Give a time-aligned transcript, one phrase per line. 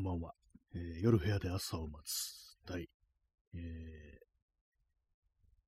[0.00, 0.32] んばんは。
[0.74, 2.88] えー夜部屋で朝を待つ第、
[3.54, 4.20] えー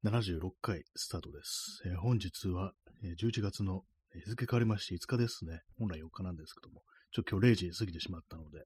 [0.05, 1.83] 76回スタートです。
[1.87, 2.73] えー本日は、
[3.05, 3.83] え11月の
[4.13, 5.61] 日付変わりまして5日ですね。
[5.79, 6.83] 本来4日なんですけども、
[7.13, 8.65] ちょっと今日0時過ぎてしまったので、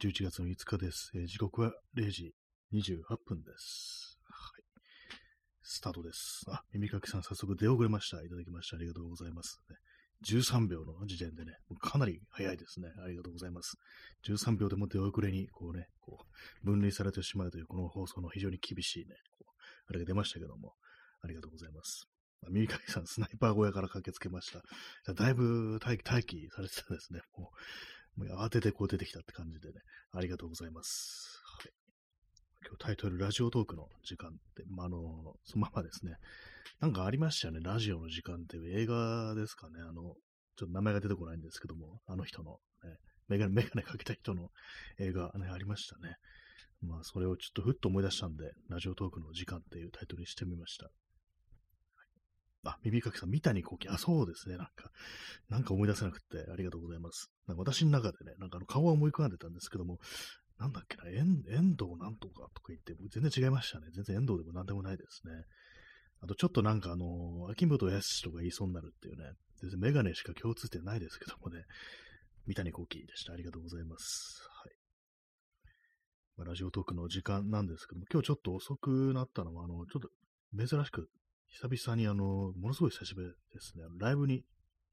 [0.00, 1.10] 11月の5日です。
[1.14, 2.34] え時刻は0時
[2.74, 4.18] 28分です。
[4.28, 4.64] はい。
[5.62, 6.44] スタートです。
[6.48, 8.20] あ、耳かきさん早速出遅れました。
[8.22, 9.62] いただきましてありがとうございます。
[9.70, 9.76] ね
[10.26, 12.88] 13秒の時点でね、かなり早いですね。
[13.04, 13.76] ありがとうございます。
[14.26, 19.16] 13秒でも出遅れに、こうね、こう、分類されてしまうという、この放送の非常に厳しいね、
[19.88, 20.74] あれが出ましたけども、
[21.22, 22.08] ありがとうございます。
[22.42, 25.12] まあ耳かきさん、スナイパー小屋から駆けつけました。
[25.12, 27.20] だいぶ待機、待機されてたですね。
[27.36, 27.50] も
[28.16, 29.80] う、もう慌ててこう出てきたって感じでね、
[30.12, 31.40] ありがとうございます。
[31.58, 31.72] はい。
[32.66, 34.98] 今日タイトル、ラジオトークの時間って、まあ、あの、
[35.44, 36.16] そのままですね、
[36.80, 40.02] なんかありましたよね、ラジオの時間っていう映画ですかね、あの、
[40.56, 44.50] ちょっと名前が出てこないんですけども、あの人の、ね、メガネ、メガネかけた人の
[44.98, 46.16] 映画ね、ありましたね。
[46.82, 50.90] まあ、それをちょっとふっと思い出したんで、ラジオトークの時間っていうタイトルにしてみました。
[52.66, 53.88] あ、耳かきさん、三谷幸喜。
[53.88, 54.56] あ、そうですね。
[54.56, 54.90] なんか、
[55.48, 57.30] なんか思い出せなくて、ありがとうございます。
[57.46, 59.98] なんか私の中でね、なんかあの顔は思い浮かんでたんですけども、
[60.58, 61.42] なんだっけな、遠
[61.76, 63.88] 藤なんとかとか言って、全然違いましたね。
[63.92, 65.32] 全然遠藤でもなんでもないですね。
[66.24, 71.64] あと、ちょっとなんかあの、秋元康とか言いそうになるっていうね、全然メガネしか共通点ないですけどもね、
[72.46, 73.34] 三谷幸喜でした。
[73.34, 74.42] ありがとうございます。
[74.64, 74.74] はい。
[76.38, 80.08] まあ、ラジオトークの時間なんですけども、今日ちょっと遅くなったのは、あの、ちょっと
[80.56, 81.10] 珍しく、
[81.48, 84.44] 久々にあの、ものすごい久しぶりですね、ライブに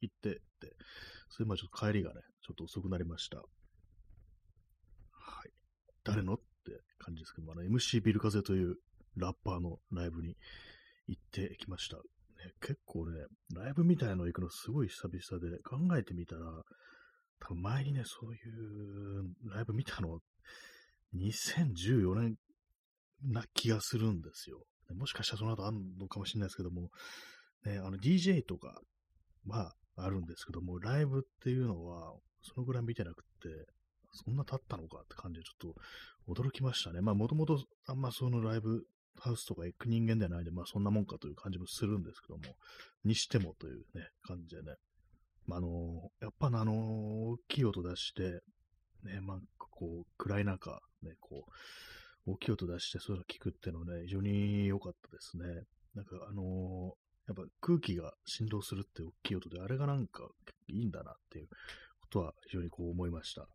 [0.01, 0.75] 行ってって、
[1.29, 3.37] それまでちょっと帰りがね、ちょっと遅くなりました。
[3.37, 3.43] は
[5.45, 5.51] い。
[6.03, 6.33] 誰の？
[6.33, 6.43] って
[6.99, 8.75] 感じですけども、あの、MC ビル風という
[9.15, 10.35] ラッパーのライブに
[11.11, 11.97] 行ってきました。
[11.97, 12.01] ね、
[12.61, 16.41] 結構ね、ライブみたいの行くのすごい久々で、考えてみたら、
[17.39, 20.19] 多分前にね、そういうライブ見たの、
[21.15, 22.35] 2014年
[23.23, 24.63] な気がするんですよ。
[24.95, 26.89] もしかしたらその後あるのかもしれないですけども、
[27.65, 28.81] ね、あの DJ とか
[29.47, 33.49] はあるんですけども、ライブっていうのは、そのぐらい見てなくって、
[34.13, 37.01] そんな経ったのかって感じでちょっと驚きましたね。
[37.01, 38.85] まあもともとあんまそのライブ
[39.19, 42.55] ハウスとか行く人間ではないんで、まあそんなもんかという感じもするんですけども、
[43.03, 44.75] にしてもというね、感じでね。
[45.47, 48.41] まあ、あのやっぱあの大きい音出して、
[49.03, 51.51] ね、まあ、こう、暗い中、ね、こう、
[52.31, 55.45] 大きい音出してそういうの聞くっていうのはね、非常に良かったですね。
[55.95, 56.93] なんかあの
[57.27, 60.27] やっぱ空気が振動するって大きい音で、あれがなんか
[60.67, 63.47] いいんだなっていうことは非常にこう思いました。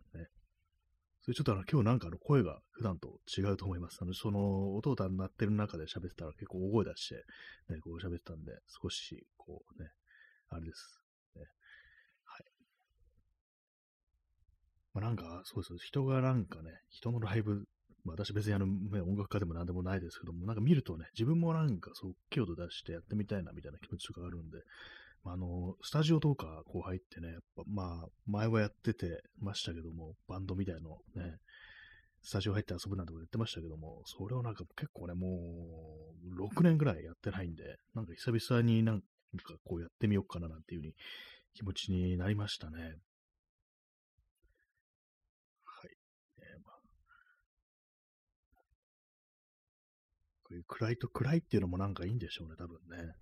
[1.27, 3.99] それちょっとあの今日なんかの声が普段と違うと思います。
[4.01, 7.15] あのその音が鳴ってる中で喋ってたら結構大声出して、
[7.69, 9.89] ね、こう喋ってたんで、少しこうね、
[10.51, 11.03] あれです。
[11.35, 11.43] ね、
[12.23, 12.45] はい。
[14.95, 15.85] まあ、なんか、そうです。
[15.85, 17.65] 人がなんかね、人のライブ、
[18.05, 24.59] まあ、私別にあの、ね、音楽家でもなんでもないですけども、なんか見るとね、自分もなんかそう、大きい音出してやってみたいなみたいな気持ちとかあるんで、
[25.33, 31.39] あ、の、スタジオとかこう入ってね、やっぱまあ、前はやっててましたけども、バンドみたいのね、
[32.23, 35.39] スタジオ入って遊ぶなんてこと言ってましたけども、それをなんか結構ね、も
[36.35, 39.05] う、6年ぐらいやってないんで、なんか久々になんか
[39.65, 40.95] こうやってみようかななんていう風に
[41.55, 42.79] 気持ちになりましたね。
[45.65, 45.91] はい。
[46.39, 46.79] えーまあ、
[50.45, 53.13] こういう暗いと暗いっていうのもなんかいいんでしょうね、多分ね。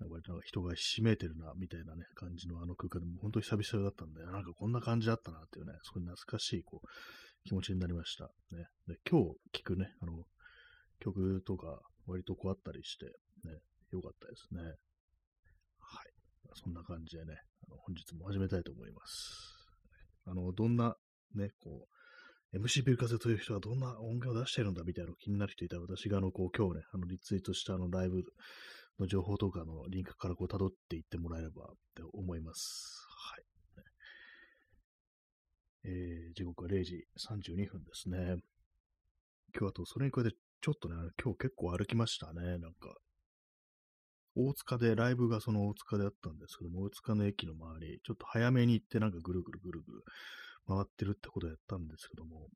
[0.00, 6.88] なんか割と人がひしめいてるな、みたいなね、感じのあの空間でも本当に久々だったんで、なんかこんな感じだったなっていうね、すごい懐かしいこう
[7.44, 8.30] 気持ちになりました。
[8.52, 10.24] ね、で今日聴くね、あの、
[11.00, 13.06] 曲とか割とこうあったりして、
[13.44, 13.58] ね、
[13.90, 14.62] よかったですね。
[15.80, 16.18] はい。
[16.54, 17.34] そんな感じでね、
[17.68, 19.58] あの本日も始めたいと思います。
[20.26, 20.94] あの、どんな、
[21.34, 21.86] ね、こ
[22.52, 28.22] う、MC ビル風という人はどんな音源を出してるんだみたいなの気になる人いたら、私があの、こう、今日ね、あの、リツイートしたあの、ライブ
[28.98, 33.06] の情報とかのリンクからこう、辿っていってもらえればって思います。
[33.34, 33.44] はい。
[35.84, 38.36] えー、時刻は0時32分ですね。
[39.58, 42.96] 今日あと、それに加えて、ちょっとね、今日結構歩きましたね、なんか。
[44.34, 50.04] 大塚で、ライブがその大塚であったんですけども、大塚の駅の周り、ちょっと早めに行ってなんかぐるぐるぐるぐる
[50.66, 52.48] 回ってるってことをやったんですけども、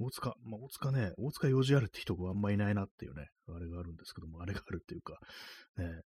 [0.00, 5.18] 大塚、まあ、大塚ね、大塚用事あるって人があんまいないなっていうね、あれがあるんですけども、あれがあるっていうか、
[5.76, 6.02] ね、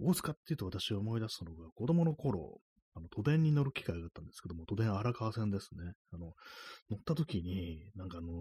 [0.00, 2.58] 大塚っていうと私が思い出すのが、子供の頃、
[2.94, 5.92] あの、都電に乗る機会があったんですけども、都電荒川線ですね。
[6.12, 6.32] あの、
[6.90, 8.32] 乗った時に、なんかあの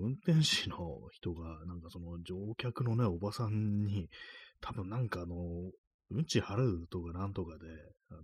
[0.00, 0.76] 運転士の
[1.12, 4.08] 人が、なんかその乗客のね、おばさんに、
[4.60, 5.36] 多分なんかあの
[6.10, 7.66] うんち払うとかなんとかで、
[8.10, 8.22] あの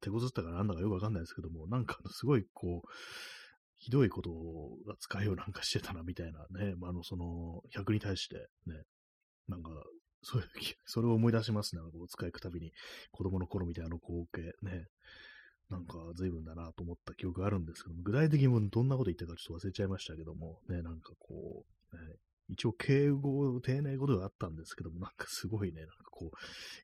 [0.00, 2.88] 手こずったかなんだかよくわかんないですけども、なんかすごいこう、
[3.84, 4.30] ひどいこと
[4.86, 8.82] が使いをなんかしてたな、みたいなね、 まあ、あの、その、100に対してね、
[9.46, 9.68] なんか、
[10.22, 10.48] そういう、
[10.86, 11.82] それを思い出しますね。
[11.92, 12.72] こう使いくたびに、
[13.10, 14.86] 子供の頃みたいなの光景ね。
[15.68, 22.16] なんか随分だなと思った記憶があるんですけども、具体的にどんなこと言ったかちょっと忘れちゃいましたけども、ね、なんかこう、ね、
[22.48, 26.36] 一応敬語、丁寧語ではあったんですけども、なんかすごいね、なんかこう、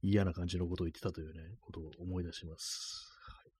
[0.02, 3.10] 嫌な感じのことを言ってたというね、ことを思い出します。
[3.28, 3.52] はい、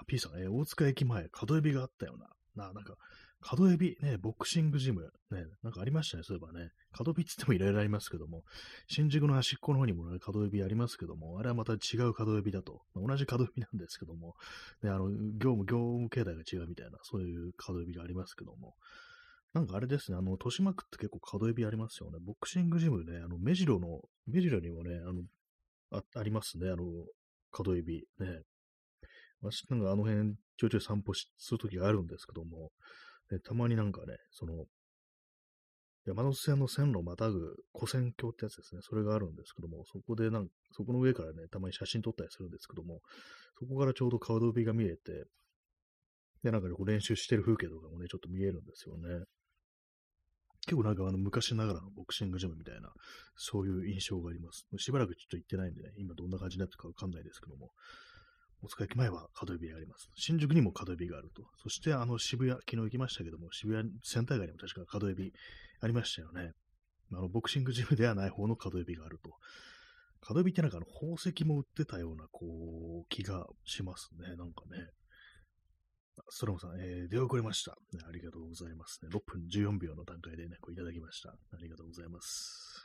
[0.00, 2.28] あ、P さん、え、大塚駅前、角エビがあったよな。
[2.58, 2.94] な、なんか、
[3.40, 6.70] 角エビ、ね、ボクシングジム、ね、なんかありましたね、そういえばね。
[6.92, 8.42] 角エビって言ってもいろいろありますけども、
[8.88, 12.82] 新宿の端っこの方にもね、角エビありますけども、あれはまた違う角エビだと。
[12.94, 14.34] まあ、同じ角エビなんですけども、
[14.82, 18.74] ね、あの、業務、業務形態が違うみたいな、そういう角エビがありますけども、
[19.54, 22.18] なんかあれですね、あの、豊島区って結構角エビありますよね。
[22.20, 25.22] ボクシングジムね、あの、目白の、目白にもね、あの、
[25.90, 26.84] あありますね、あの、
[27.50, 28.42] 角エビね。
[29.42, 32.70] 私なんかあの辺、ちょいちょい散歩するときがあるんですけども、
[33.30, 34.66] ね、たまになんかね、その、
[36.06, 38.80] 山手線の線路をまたぐ古線橋ってやつですね。
[38.82, 43.00] それがあるんですけども、そこでなんそこの上からね、たまに写真撮ったりするんですけども、
[43.58, 45.26] そこからちょうど顔飛びが見えて、
[46.42, 49.24] で、なんか、ね、こう練習してる風景とかもね、ちょっと見えるんですよね。
[50.66, 52.90] 結構なんかあの昔ながらのボクシングジムみたいな、
[53.36, 54.66] そういう印象があります。
[54.78, 57.70] しばらくちょっと行ってないんでね、今どんな感じになってるかわかんないですけども、
[58.62, 60.10] 大塚駅前は角指があります。
[60.14, 61.42] 新宿にも角指があると。
[61.62, 65.32] そしてあの渋谷、昨日行きましたけども、渋谷センター街にも確か角指
[65.80, 66.52] ありましたよね。
[67.12, 69.30] あの、ボクシングジムではない方の角指があると。
[70.20, 74.34] 角指ってなんかあの宝石も売ってたような、こう、気がしますね。
[74.36, 74.90] なんかね。
[76.30, 78.00] ストロムさん、えー、出遅れました、ね。
[78.06, 79.08] ありがとうございますね。
[79.12, 81.30] 6分14秒の段階でね、こういただきました。
[81.30, 82.77] ありがとうございます。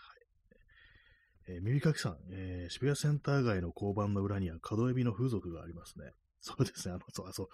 [1.48, 6.12] えー、耳かきさん、えー、渋谷センター街の交番の裏には角エビの風俗がありますね。
[6.40, 6.94] そうですね。
[6.94, 7.50] あの、そう、あ、そう。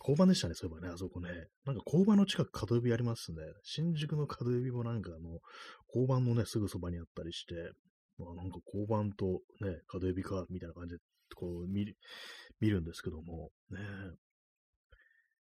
[0.00, 1.28] 交番でしたね、そういえばね、あそこね。
[1.64, 3.38] なんか交番の近く角エビありますね。
[3.62, 5.40] 新宿の角エビもなんかあの、
[5.88, 7.54] 交番のね、すぐそばにあったりして、
[8.18, 11.00] まあなんか交番とね、角エビか、みたいな感じで、
[11.34, 11.96] こう見る、
[12.60, 13.78] 見るんですけども、ね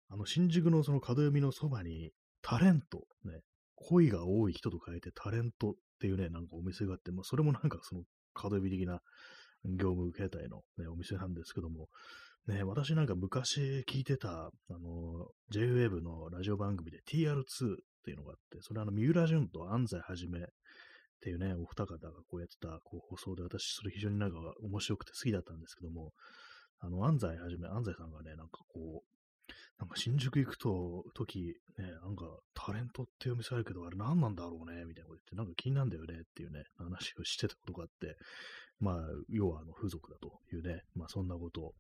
[0.10, 2.12] あの、新宿のその角読みのそばに、
[2.42, 3.42] タレント、ね、
[3.76, 8.02] 恋が多い人と書いてタレントていうね、なんかお店があって、まあ、それもなんかその
[8.34, 9.02] 角読み的な
[9.64, 11.88] 業務形態の、ね、お店なんですけども、
[12.48, 17.44] ね、私なんか昔聞いてた、あの、JWAVE のラジオ番組で TR2 っ
[18.04, 20.44] ていうのがあって、それあの、三浦淳と安西はじめっ
[21.22, 26.14] ていうね、お二方がこうやってたこう放送で、私それ非常になんか面白くて好きだったんですけども、
[26.80, 29.21] あの、安西はじめ、安西さんがね、なんかこう、
[29.82, 38.16] なんか新宿行くと、時、ね、なんかタレントっていうお店あるけど、あれ何なんだろうね、みたいなこと言って、なんか気になるんだよねっていうね、話をしてたことがあって、
[38.80, 38.96] まあ、
[39.28, 41.74] 要はあの、風俗だというね、まあそんなことを、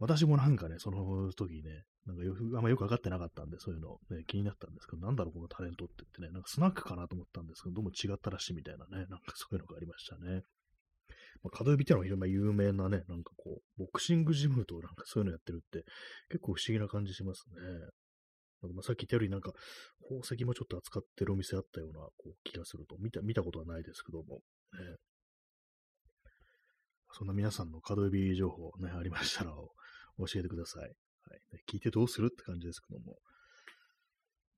[0.00, 10.42] 私もなんかね、その時ね、なんかよく、あんまよくわかってなかったんで、そういうの、ね、気になったんですけど、なんだろう、このタレントって言ってね、なんかスナックかなと思ったんですけど、どうも違ったらしいみたいなね、なんかそういうのがありましたね。
[11.42, 15.84] まあ、角指ってのは非常に有名なね、なんかこう、ボクシングジムとなんかそういうのやってるって
[16.28, 17.56] 結構不思議な感じしますね。
[18.62, 19.52] まあ、さっき言ったよりなんか
[20.02, 24.40] 宝石もちょっと扱ってるお店あったようなこう気がすると、見た、見たことはないですけども、
[24.74, 24.96] ね、
[27.12, 29.70] そんな皆さんの角指情報ね、ありましたら教
[30.36, 30.82] えてください。
[30.82, 30.92] はい、
[31.72, 33.16] 聞いてどうするって感じですけども。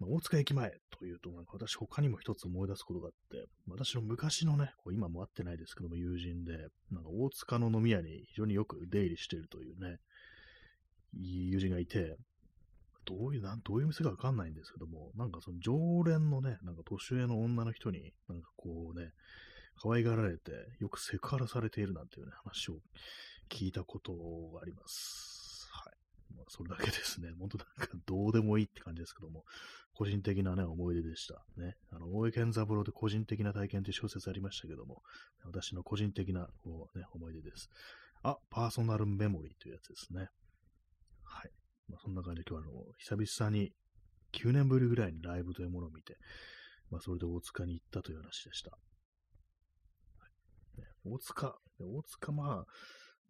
[0.03, 6.53] まあ、大塚駅前というと、なんか私他にも一つ思い出すことがあって、私の昔のね、こう今も会ってないですけども、友人で、
[6.91, 9.99] なんか大塚の飲み屋に非常によく出入りしているというね、
[11.15, 12.17] 友人がいて、
[13.05, 19.11] どういう、なん、どういう店かわかんないんですけども、なんかその常連のね、なんか年上の女の人に、なんかこうね、
[19.81, 22.79] 可愛がられて、よくセクハラされているなんていうね、話を
[23.49, 24.13] 聞いたこと
[24.55, 25.32] があります。
[26.49, 27.31] それだけですね。
[27.39, 29.45] 本当なんかどうでもいいって感じですけども、
[29.95, 31.45] 個人的なね、思い出でした。
[31.57, 31.77] ね。
[31.91, 35.03] あの、大江健三郎で個人的な体験という小説ありましたけども、
[35.45, 37.69] 私の個人的な、こうね、思い出です。
[38.23, 40.29] あ、パーソナルメモリーというやつですね。
[41.25, 41.51] はい。
[41.89, 43.73] まあ、そんな感じで今日はあの、久々に
[44.33, 46.17] 9年ぶりぐらいにライブというものを見て、
[46.91, 48.71] まあ、それで大塚に行ったという話でした。
[48.71, 48.79] は
[50.77, 52.67] いね、大塚、大塚まあ、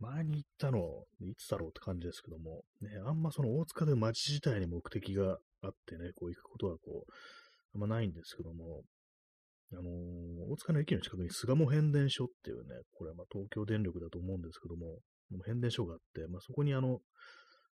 [0.02, 0.78] 前に行ったの、
[1.20, 7.12] いつだろうって感じですけども、ね、あんまその大塚で街自体に目的があってね、こう行くことはこう、
[7.74, 8.82] あんまないんですけども、
[9.72, 14.98] あのー、大塚の駅の近くに巣鴨変電所っていうね、これはま東京電力だと思うんですけども、
[15.46, 16.98] 変電所があって、まあ、そこにあの、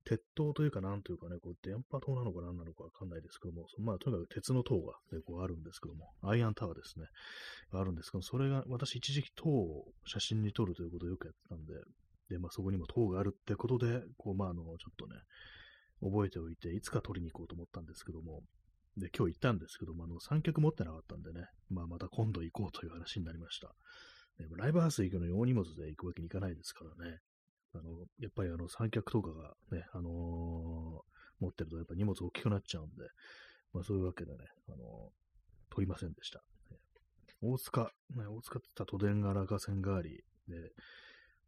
[0.05, 7.07] 鉄塔というかなんというかね、こう電波塔なのか何なのかわかんないですけども、まあとにかく鉄の塔が、ね、こうあるんですけども、アイアンタワーですね、
[7.73, 11.73] あるんですけども、それが私一時期塔を写真に撮るということをよくやってたんで、
[12.29, 15.15] で、まあそこにも塔があるってことで、こうまああの、ちょっとね、
[16.01, 18.41] 覚えておいて、いつか取りに行こうと思ったんですけども、
[18.97, 23.73] で、今日行ったんですけども、あの、三脚持ってなかったんでね、まあ、また今度行こうという話になりました。
[24.37, 27.17] でライブハウス行くのに大荷物で行くわけにいかないですからね。
[27.73, 30.13] あの、やっぱりあの、三脚とかがね、あのー、
[31.39, 33.03] 持ってるとやっぱ荷物大きくなっちゃうんで、
[33.73, 36.43] まあそういうわけでね、あのー、取りませんでした。
[37.41, 40.55] 大塚、ね、大塚って言った都電が荒川線があり、で、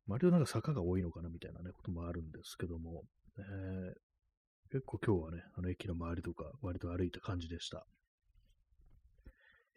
[0.09, 3.03] 割となんか坂が多いのかなみたいなね、こともあるんですけども、
[3.37, 7.85] えー、結構今日はね、あの駅の周りとか割と歩いた感じでした。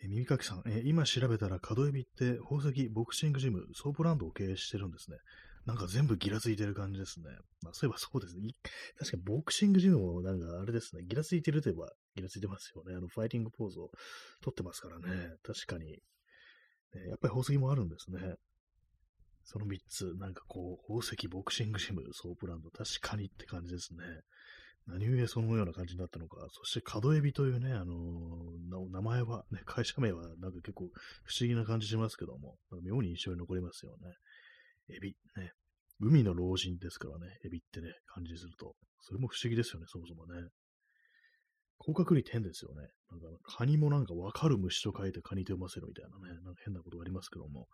[0.05, 5.19] え耳かきさん、え今調べたら角エビって宝石ボクシングジム、ソープランドを経営してるんですね。
[5.65, 7.27] なんか全部ギラついてる感じですね。
[7.63, 8.51] まあそういえばそうですね。
[8.99, 11.05] 確かにボクシングジムもなんかあれですね。
[11.07, 12.97] ギラついてるといえばギラついてますよね。
[12.97, 13.91] あのファイティングポーズを
[14.43, 15.37] 取ってますからね。
[15.45, 15.87] 確かに。
[15.87, 18.35] ね、やっぱり宝石もあるんですね。
[19.45, 24.05] その3つ、なんかこう、宝石、ボクシングジム、ソープランド、確かにって感じですね。
[24.87, 26.47] 何故そのような感じになったのか。
[26.51, 30.91] そして、角エビというね、あのー、名前は、ね、会社名はなんか結構
[31.25, 34.11] 不思議な感じしますけども、妙に印象に残りますよね。
[34.89, 35.53] エビ、ね。
[36.01, 38.75] 海の老人ですからね、エビってね、感じすると。
[39.01, 40.49] それも不思議ですよね、そもそもね。
[41.85, 42.89] 甲殻類点ですよね。
[43.11, 47.67] なんか、カニもなんかわかる虫と書いてカニと読ませるみたいなね、なんか変なことがありますけども、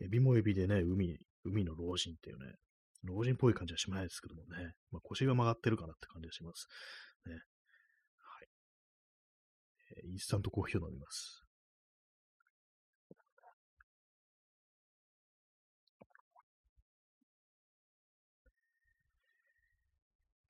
[0.00, 2.56] エビもエビでね、海、海の老人っていうね、
[3.04, 6.66] 老人っぽい感じはしないですけどもね、まあ、腰が曲がってるかなって感じがします。
[7.26, 7.34] ね。
[7.34, 8.48] はい。
[9.96, 11.44] えー、インスタントコーヒーを飲みます。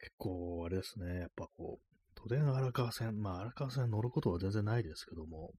[0.00, 1.91] 結構、あれですね、やっぱこう、
[2.22, 5.52] 都電荒川線、まあ荒川線乗ることは全然ないですけども、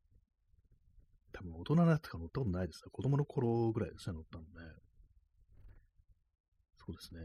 [1.33, 2.89] 多分大人になってから乗ったことないですね。
[2.91, 4.49] 子供の頃ぐらいですね、乗ったのね。
[6.77, 7.21] そうですね。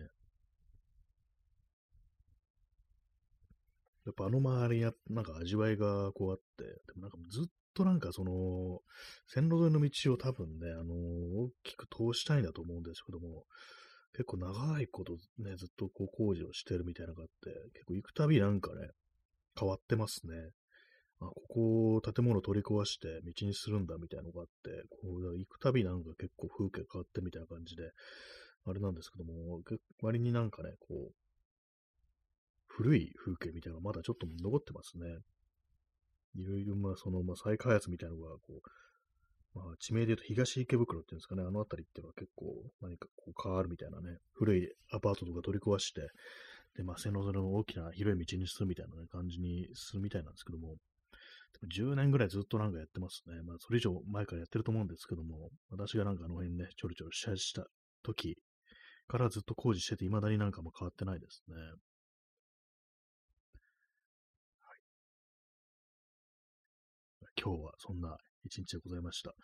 [4.06, 8.80] やっぱあの周りになんか味わいがこうあって、でもなんかずっとなんかその、
[9.26, 13.44] 線路沿いの道を多分ね、あの大きく通したいんだと思うんですけども、
[14.12, 18.88] 結構長いことね、ずっとこう工事をしてるみたいなのがあって、結構行くたびなんかね、
[19.58, 20.34] 変わってますね。
[21.20, 27.90] あ、ここを、建物取り壊して道にするんだみたいなのがあって、こう行くたびなんか結構風景変わってみたいな感じで、
[28.66, 29.60] あれなんですけども、
[30.02, 31.12] 割になんかね、こう、
[32.66, 35.06] 古い風景みたいなのがまだちょっと残ってますね。
[36.36, 46.02] いろいろ、まあ、その、まあ、再開発みたいなのが、こう、まあ、地名で言うと東池袋っていうんですかね、あの辺りっていうのは結構何かこう変わるみたいなね、古いアパートとか取り壊して、
[46.76, 50.76] で、まあ、線路沿いの大きな広い道にするみたいな、感じにするみたいなんですけども、
[51.60, 53.42] でも10年ぐらいずっとなんかやってますね。
[53.42, 57.66] まあ、それ以上前からやってると思うんですけども、私がなんかあの辺ね、ちょろちょろしした
[58.02, 58.36] 時
[59.08, 61.56] からずっと工事してて、未だになんかも変わってないですね。
[61.56, 61.64] はい、
[67.42, 69.34] 今日はそんな一日でございました。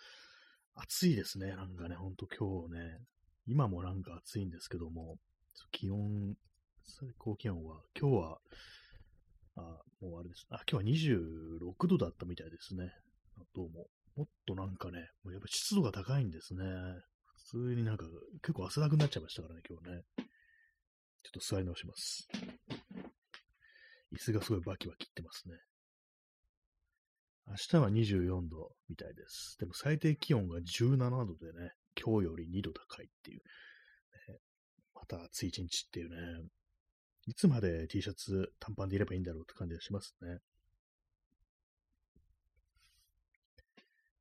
[0.75, 1.57] 暑いですね。
[1.57, 2.99] なんかね、ほんと今日ね、
[3.47, 5.17] 今もなんか暑いんですけども、
[5.71, 6.35] 気温
[6.87, 8.39] 最高気温は、今日は、
[9.57, 9.61] あ、
[10.01, 10.47] もうあれです。
[10.51, 11.19] あ、今日は
[11.63, 12.93] 26度だったみたいですね。
[13.55, 13.87] どうも。
[14.17, 16.63] もっとなんかね、もうやっぱ湿度が高いんですね。
[17.49, 18.07] 普通になんか
[18.43, 20.03] 結構汗だくになっちゃいましたからね、今日ね。
[21.23, 22.29] ちょっと座り直します。
[24.13, 25.55] 椅子がすごいバキバキってますね。
[27.47, 29.57] 明日は24度みたいです。
[29.59, 34.39] でも最低気温が17度でね、今日より2度高いっていう、ね、
[34.95, 36.17] また暑い一日っていうね、
[37.27, 40.39] いつまで T シャツ短パンでいればいいんだろうって感じがしますね。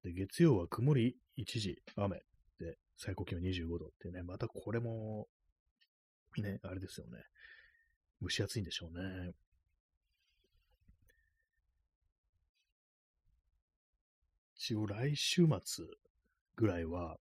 [0.04, 2.22] で、月曜は曇り1時、雨
[2.60, 5.28] で、最高気温25度ってね、またこれも、
[6.38, 7.24] ね、あれですよね。
[8.22, 9.34] 蒸し暑いんでしょうね。
[14.56, 15.86] 一応来週末
[16.56, 17.18] ぐらいは、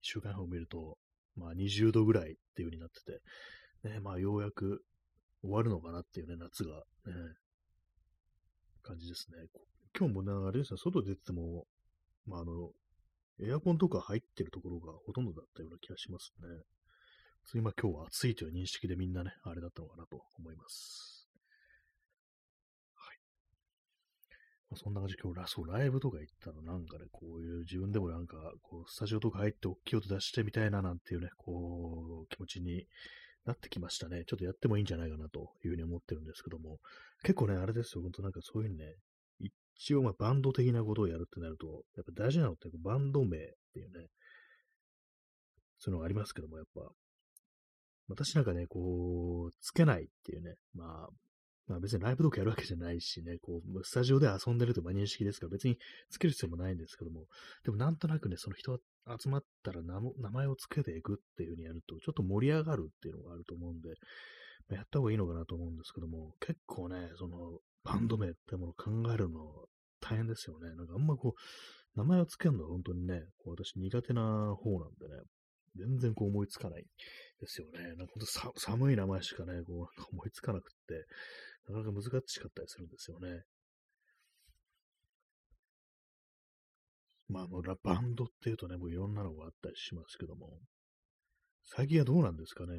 [0.00, 0.98] 週間予報を見ると、
[1.36, 4.82] まあ20度ぐらいっていう風になってて、ね、まあようやく
[5.42, 7.12] 終わるのかなっていうね、夏が、ね、
[8.82, 9.38] 感じですね。
[9.98, 11.66] 今日もね、あれですね、外出てても、
[12.26, 12.70] まあ、あの、
[13.40, 16.48] エアコンとか入ってるところがほとんどだったような気がしますね。
[17.42, 21.28] 普通にまあ今日は暑いという認識でみんなね、あれだったのかなと思います。
[22.94, 23.16] はい。
[24.70, 32.86] まあ、そんな感じ今日ラ、そう、ライブとか行ったのなんかね、こういう自分でもなんか、こう、スタジオとか入って大きい音出してみたいななんていうね、こう、気持ちに
[33.44, 34.24] なってきましたね。
[34.26, 36.78] ちょっとやってもいいんじゃないかなというふうに思ってるんですけども、
[37.22, 38.94] 結構ね、あれですよ、本当なんかそういうふうにね、
[39.76, 43.40] 一応まあバンド的なことをやるってなると、やっぱ大事なのってバンド名っ
[43.72, 44.06] ていうね、
[45.78, 46.88] そういうのがありますけども、やっぱ、
[48.08, 51.08] 私なんかね、こう、つけないっていうね、まあ、
[51.68, 55.78] まあ別にライブとかやるわけじゃないしね、こう、スタジオで遊んでるという認識ですから別に
[56.10, 57.26] つける必要もないんですけども、
[57.64, 58.78] でもなんとなくね、その人
[59.20, 63.88] 集まったら名前をつけていくっていう風にやると、ちょっと盛り上がるっていうのがあると思うんで、
[64.68, 69.40] まあ、やった方がいいのかなと思うんですけども、結構ね、その、バンド名ってものを考えるの
[70.00, 70.68] 大変ですよね。
[70.76, 75.22] なんかあんまこう、名前をつけるのは本当にね、こう私苦手な方なんでね、
[75.76, 76.84] 全然こう思いつかない
[77.40, 77.80] ですよね。
[77.96, 81.04] なんか本当寒い名前しかね、こう思いつかなくって、
[81.68, 83.44] なかなか難しかったりするんですよね。
[87.28, 90.58] まあ、もうバンドっていうとね、もういろんなのがあったりしますけども、
[91.64, 92.76] 最近はどうなんですかね。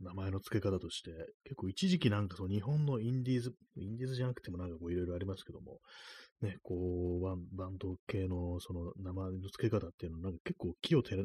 [0.00, 1.10] 名前の付け方として、
[1.44, 5.78] 結構一時期なんかそう日本のインディーズ、インディーズじゃなくてもなんかこういろいろありますけども、
[6.42, 11.16] ね、こう、バンバンド系のその名前の付け方っていうのはなんか結構気を照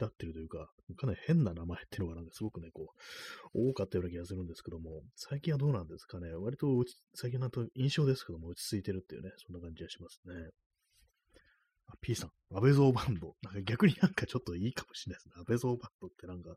[0.00, 2.92] 立ってるというか、かなり変な名前っていうのがなんかすごくね、こ
[3.54, 6.34] う、多かったような気がするんですけども、最近はどうなんですかね？
[6.34, 6.66] 割と
[7.14, 10.50] 最近なんと印象ですけども、落ち着いてるっていうね、そんな感じがしますね。
[11.88, 13.34] あ、P さん、安倍蔵バンド。
[13.42, 15.34] なんか逆になんかちょっといいかもしれないですね。
[15.38, 16.56] 安倍蔵バンドってなんか、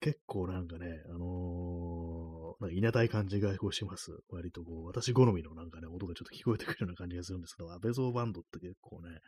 [0.00, 4.12] 結構なんかね、あのー、なんかいなたい感じがこうします。
[4.30, 9.18] 割とこう、私好みのなんかね、音がちょっと聞こえてくるような感じがするんですけど、安倍蔵バンドって結構ね、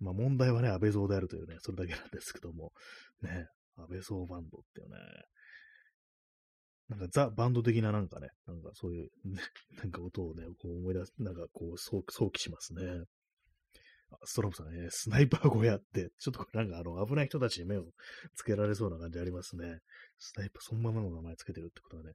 [0.00, 2.72] まあ問題はね、安倍蔵であるというね、それだけなんですけども、
[3.22, 4.96] ね、安倍蔵バンドっていうね、
[6.88, 9.40] なんかザ・バンド的ななんかね、なんかそういう、ね、
[9.78, 12.82] なんか音をね、こう思い出す、なんかこう想起しますね。
[14.24, 17.84] ストロムさんね、スナイパー小屋って、ちょっとこれなんかあの、危ない人たちに目を
[18.34, 19.80] つけられそうな感じありますね。
[20.18, 22.12] スナイパー、そのままの名前つけてるってことはね、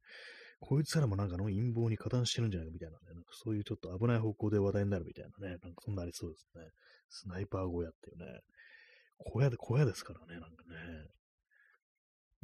[0.60, 6.63] こいつらもなんかの陰謀に加担してるんじゃないかみたいなね、なんかそういうちょっと危ない方向で話題になるみたいなね、なんかそんなありそうですね。
[7.10, 8.25] スナイパー小屋っていうね、
[9.20, 11.10] 小屋で、小屋ですからね、なんかね。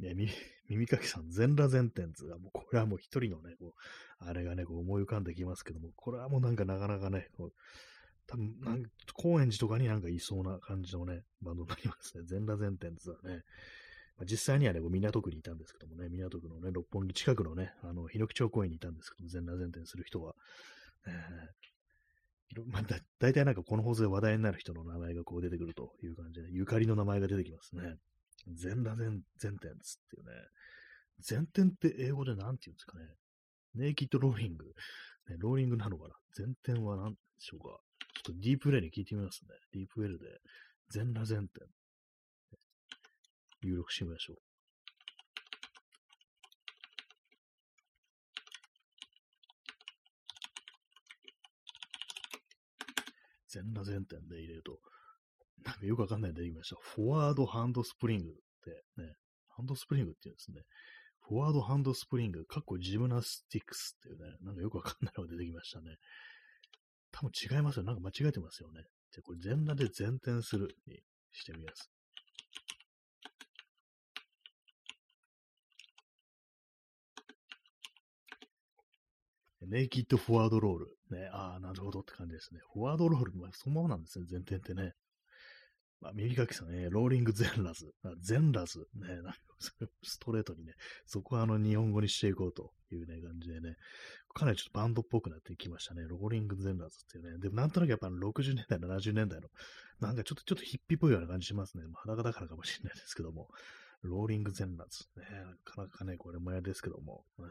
[0.00, 0.32] ね、耳、
[0.68, 3.74] 耳かきさん、全裸全天図が、もうこれはもう一人のね、こ
[4.20, 7.52] う、あれがね、こう思い浮かんできますけども、これはもうなんかなかなかね、こう
[8.26, 8.82] 多分なん
[9.14, 12.24] 高円寺とかになんかいそうな感じのね、バンドになりますね。
[12.24, 13.42] 全裸全天図はね。
[14.16, 20.34] まあ、実際にはね、港区にいたんですけどもね、港区のね、六本木近くのね、あの、日野木町公園にいたんですけども、全裸全天する人は。
[21.06, 27.96] えー、まあ、だ大体なんかこの放送で話題になる人の名前がこう出てくるという感じで、ゆかりの名前が出てきますね。
[28.52, 30.32] 全裸全全天つっていうね。
[31.20, 33.04] 全天って英語で何て言うんですかね。
[33.74, 34.66] ネイキッドローリング。
[35.28, 37.80] ね、ローリングなのかな全天は何でしょうか
[38.14, 39.50] ちょっとディープレイに聞いてみますね。
[39.72, 40.26] ディープ L で、
[40.90, 41.66] 全裸全点。
[43.62, 44.36] 入力してみましょう。
[53.48, 54.80] 全裸前転で入れると、
[55.64, 56.76] なんかよくわかんないんで出てきました。
[56.80, 58.32] forward handspring っ
[58.64, 59.14] てね、
[59.48, 60.62] handspring って言うんですね。
[61.20, 65.96] forward handspring、かっこ gymnastics っていうね、なんかよくわかんないのが出てきましたね。
[67.14, 67.84] 多分違いますよ。
[67.84, 68.82] なんか間違えてますよね。
[69.12, 70.98] じゃこれ全裸で前転するに
[71.30, 71.88] してみます。
[79.66, 80.86] ネイキッドフォワードロール。
[81.10, 82.60] ね、ああ、なるほどって感じですね。
[82.72, 84.92] フォワードロール、まあ、そのままなんですね、前転ってね。
[86.04, 87.94] まあ、耳かきさんね、ローリング全裸ズ。
[88.20, 88.86] 全裸ズ。
[88.94, 89.38] ね、なんか
[90.04, 90.74] ストレートにね、
[91.06, 93.76] そこはあの日本語にしていこうというね、感じでね、
[94.34, 96.02] かなりちょっとバンドっぽくなってきましたね。
[96.06, 97.38] ローリング全裸ズっていうね。
[97.38, 99.48] でもなんとなくやっぱ60年代、70年代の、
[99.98, 101.84] なんかちょっとちょっとヒッピーっぽいような感じしますね。
[101.86, 103.48] まあ、裸だからかもしれないですけども。
[104.02, 105.08] ローリング全裸ズ。
[105.16, 107.24] ね、なかなかね、これも嫌ですけども。
[107.38, 107.46] ね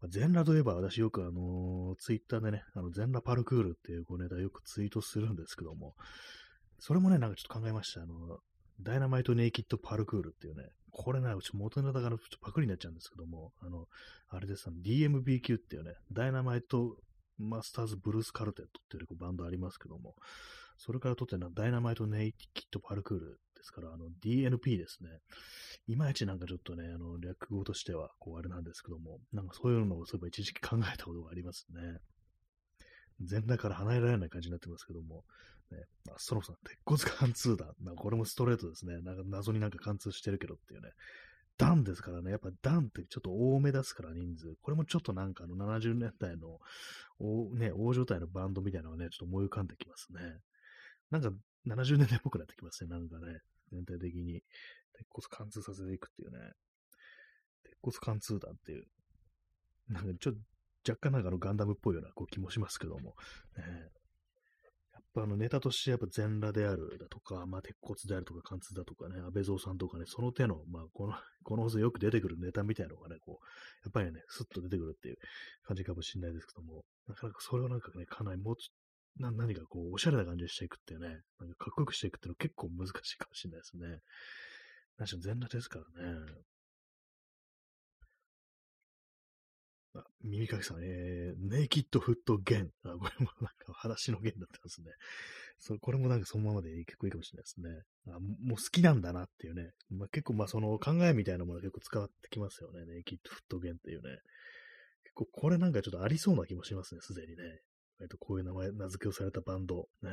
[0.00, 5.94] ま、全裸といえば私よくあの、ツイッターでね、あの全裸パルクールっていうこネタよくツイートするんですけども、
[6.78, 8.02] それもね、なんかちょっと考えました。
[8.02, 8.38] あの、
[8.80, 13.86] ダイナマイトネイキッドパルクールっていうね、これね、うち元ネタからちょっとパクリになっちゃうんですけども、あの、
[14.28, 16.96] あれです、DMBQ っていうね、ダイナマイト
[17.38, 20.14] マスターズブルースカルテットっていうバンドありますけども、
[20.78, 25.10] それから撮ってるのはダイナマイトネイキッドパルクールですから、あの、DNP ですね。
[25.86, 31.98] いまいちなんかちょっとね、あの、略語としては、こう、あれなんですけども、なんかそういうのをそういえば一時期考えたことがありますね。
[33.20, 35.24] 全裸から離れられない感じになってますけども、
[35.70, 37.72] ね、まあ、そのさん、鉄骨貫通弾。
[37.80, 39.00] まあ、これもストレートですね。
[39.00, 40.90] なんか謎になんか貫通してるけどっていうね。
[41.58, 42.30] 弾ですからね。
[42.30, 44.54] やっぱ弾ってちょっと多め出すから人数。
[44.62, 46.58] これもちょっとなんかあの70年代の、
[47.54, 50.20] ね、大所帯のバンドみたいなのがね、ちょっと思い浮かんできますね。
[51.10, 51.30] なんか
[51.66, 52.90] 70年代っぽくなってきますね。
[52.90, 53.40] なんかね、
[53.72, 54.42] 全体的に。
[54.96, 56.38] 鉄骨貫通させていくっていうね。
[57.64, 58.86] 鉄骨貫通弾っていう。
[59.88, 60.40] なんかちょっと
[60.92, 63.14] 若干なんかあのガンダムっぽいようなこう気もしますけども。
[63.56, 63.64] ね、
[65.16, 73.44] ぱあのネタとしてやっぱ全裸であるだとか、まあ、鉄骨であるとか、貫通だとかね、安倍蔵さんとかね、その手の、まあ、この、 この放送よく出てくるネタみたいなのがね、こう、
[73.84, 75.18] やっぱりね、スッと出てくるっていう
[75.62, 78.56] 感じかもしれないですけども、なかなかそれをなんかね、かなりもう
[79.22, 84.00] な何かこう、おしゃれな感じでしていくっていうね、なんかかっこよくしていくっていうのは結構難しいかもしれないですね。
[84.98, 86.20] 確かに全裸ですからね。
[90.26, 92.70] 耳かきさん、えー、ネイキッドフットゲン。
[92.84, 94.90] あ、これもなんか話の弦だったんですね。
[95.58, 97.70] そう、これもなんかそのままで結構いいかもしれないですね。
[98.08, 99.70] あもう好きなんだなっていうね。
[99.90, 102.84] まあ、結構まあその考えみたいなものが結構使ってきますよね。
[102.86, 104.10] ネイキッドフットゲンっていうね。
[105.04, 107.42] 結構これなんかちょっとありそうな気もしますね、すでにね。
[108.00, 109.88] えっと、こういう名前、名付けをされたバンド。
[110.02, 110.10] ね。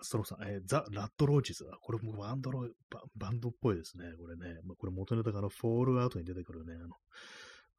[0.00, 1.66] ストローさん、えー、ザ・ラッドローチズ。
[1.82, 2.68] これもバンドロ
[3.16, 4.04] バンドっぽいですね。
[4.18, 4.60] これね。
[4.64, 6.96] まあ、これ元ネタがあの、フォールアウトに出てくるね、あの、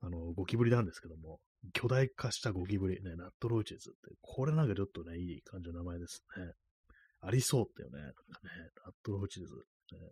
[0.03, 1.39] あの、ゴキブリなんですけども、
[1.71, 6.51] 巨大化したゴキブリ、ね、ナットロイチェズって、これなんかちょっとね、いい感じの名前ですね。
[7.21, 8.01] ありそうってよね。
[8.01, 8.49] なんかね、
[8.85, 9.55] ラットロイチェズ、
[9.93, 10.11] ね。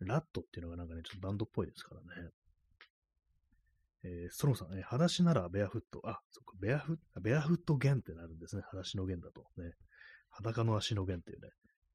[0.00, 2.30] ラットっていうのがなんかね、ちょっとバンドっぽいですからね。
[4.02, 6.00] えー、ストロさん、えー、裸足ならベアフット。
[6.08, 8.62] あ、そっか、ベアフット、ベアフット弦ってなるんですね。
[8.62, 9.42] 裸足の弦だと。
[9.62, 9.72] ね。
[10.30, 11.50] 裸の足の弦っていうね。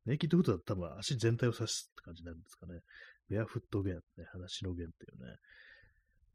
[0.05, 2.79] ネイキッドフットだと多分足全体を指すって感じになるんですかね。
[3.27, 5.35] ベアフット弦、ね、裸足の弦っていうね。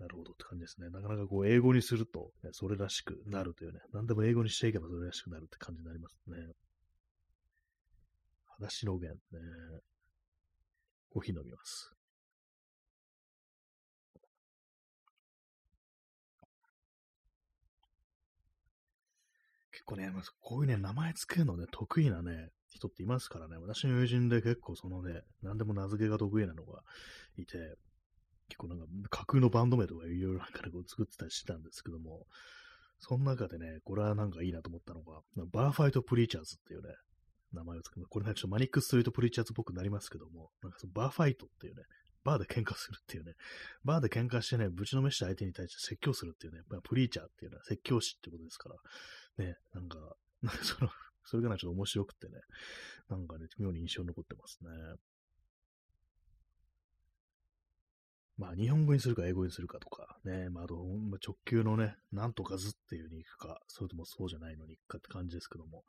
[0.00, 0.88] なるほどって感じですね。
[0.88, 6.36] なかなかこう、英語にすると、ね、それらしくなるというね、何でも英語にしていけばそれらしくなるって感じになりますね。
[8.46, 9.18] 裸足の弦ね。
[11.10, 11.92] コーヒー飲みます。
[19.72, 20.10] 結構ね、
[20.40, 26.80] こういうね、名前つけるのね、得意なね、人っていますからね、私の友人で結構そのね、何でも名付けが得意なのが
[27.36, 27.76] いて、
[28.50, 32.26] 結構なんか架空のバンド名とかいろいろなんか、こう作ってたりしてたんですけども、
[32.98, 36.94] その中でね、これはなんかいいなと思ったのが、バーファイトプリーチャーズっていうね、
[37.52, 38.06] 名前を作る。
[38.08, 41.82] これなんかちょっとマニックストリートプリーチャーズっぽくなりますけども、なんかそのバーファイトっていうね、
[42.22, 43.32] バーで喧嘩するっていうね、
[43.84, 49.98] バーで喧嘩してね、ぶちのめした相手に対して説教するっていうね、プリーチャーっていうのは説教師ってことですから、ね、なんか、
[50.42, 50.90] なんかその、
[51.24, 52.34] それがね、ちょっと面白くてね、
[53.08, 54.70] なんかね、妙に印象に残ってますね。
[58.40, 65.85] まあ、日本語にするか英語にするかとか、ね、まあ、あと、ま、直球のね、なんとかずっていうに行くか、それともそうじゃないのに行くかって感じですけども、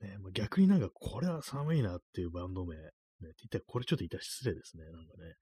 [0.00, 5.34] ね、まあ、逆になんかこれは寒いなっていうバンド名、ね、って言ったらこれちょっと言ったら失礼ですね、なんかね。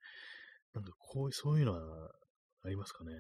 [0.73, 2.11] なんかこういう、そういうのは
[2.65, 3.13] ありますかね。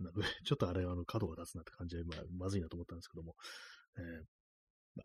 [0.00, 3.36] なんか ちょっとあれ、あの、角が立つなって感じで、まあ、まずいなと思ったんですけども、
[3.98, 4.24] えー、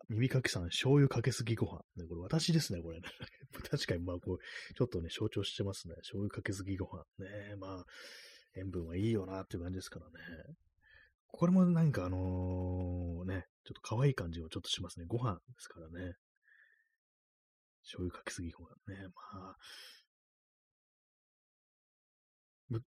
[0.08, 1.82] 耳かきさん、醤油かけすぎご飯。
[1.96, 3.08] ね、これ私ですね、これ、ね。
[3.70, 5.94] 確かに、まあ、こう、ちょっとね、象徴してますね。
[5.96, 7.04] 醤油かけすぎご飯。
[7.18, 7.84] ね、まあ、
[8.56, 10.12] 塩分はいいよなっていう感じですからね。
[11.32, 15.06] これもなんかあのね、ちょっと可愛い感じはちょっとしますね。
[15.06, 16.14] ご飯ですからね。
[17.82, 19.08] 醤油かけすぎご飯ね。
[19.32, 19.56] まあ、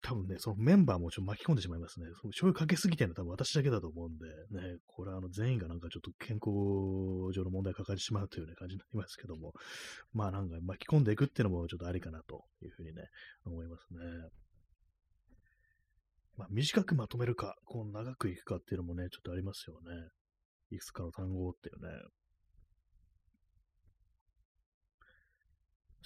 [0.02, 2.08] 多分ね、そのメンバーもちょっと巻き込んでしまいますね。
[2.20, 4.26] その醤油かけすぎてるのは多分私だけだと思うんで、
[4.60, 6.50] ね、これはあの全員がなんかちょっと健康
[7.32, 9.54] 上の問題を抱えてしまうというね、感じになりますけども、
[10.14, 13.04] まあなんか巻き込んでいくっていうのもちょっとありかなというふうにね、
[13.46, 14.00] 思いますね。
[16.38, 20.10] まあ短くまとめるか、こう長くいくかっていうのもね、ちょっとありますよね。
[20.72, 21.92] いくつかの単語っていうね。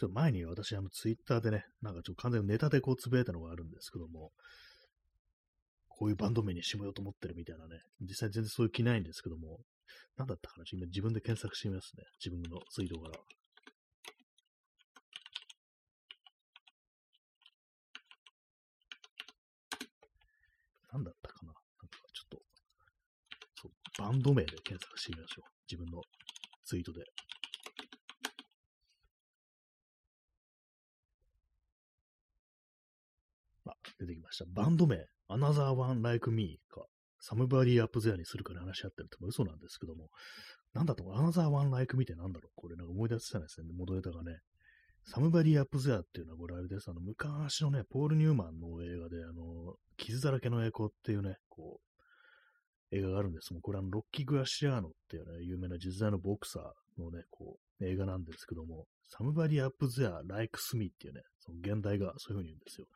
[0.02, 4.32] ちょっと前に私、あの、ツイッターでね、なんかちょっと完全にネタでこうつぶやいたのがあるんですけども、
[5.90, 9.60] こういうバンド名にしもようと思ってるみたいなね、実際全然そういう気ないんですけども、
[10.18, 12.04] なんだったかな今自分で検索してみますね。
[12.18, 13.20] 自分のツイートから。
[20.94, 21.62] なんだったかななんか
[22.12, 22.42] ちょっと、
[23.62, 25.50] そう、バンド名で検索してみましょう。
[25.70, 26.02] 自分の
[26.66, 27.04] ツイートで。
[34.02, 34.46] 出てきました。
[34.48, 36.86] バンド名、Another One Like Me か、
[37.24, 40.10] Somebody Up There にするから話し合ってるって嘘なんですけども、
[40.74, 42.52] なんだと、Another One Like Me ってなんだろう？
[42.56, 44.40] これなんか思い出せないですね、元ネタがね。
[45.14, 46.90] Somebody Up There っていうのはこれあれです。
[46.90, 53.62] あの、昔のね、ポール・ニューマンの映画で、あの、傷だらけの栄光っていうね、こう、映画があるんですもん。
[53.62, 58.86] これあの、ロッキー・グラシアーノっていうね、有名な実在のボクサーのね、こう、映画なんですけども、
[59.18, 62.88] Somebody Up There Likes Me っていうね、その現代がそういう風に言うんですよ。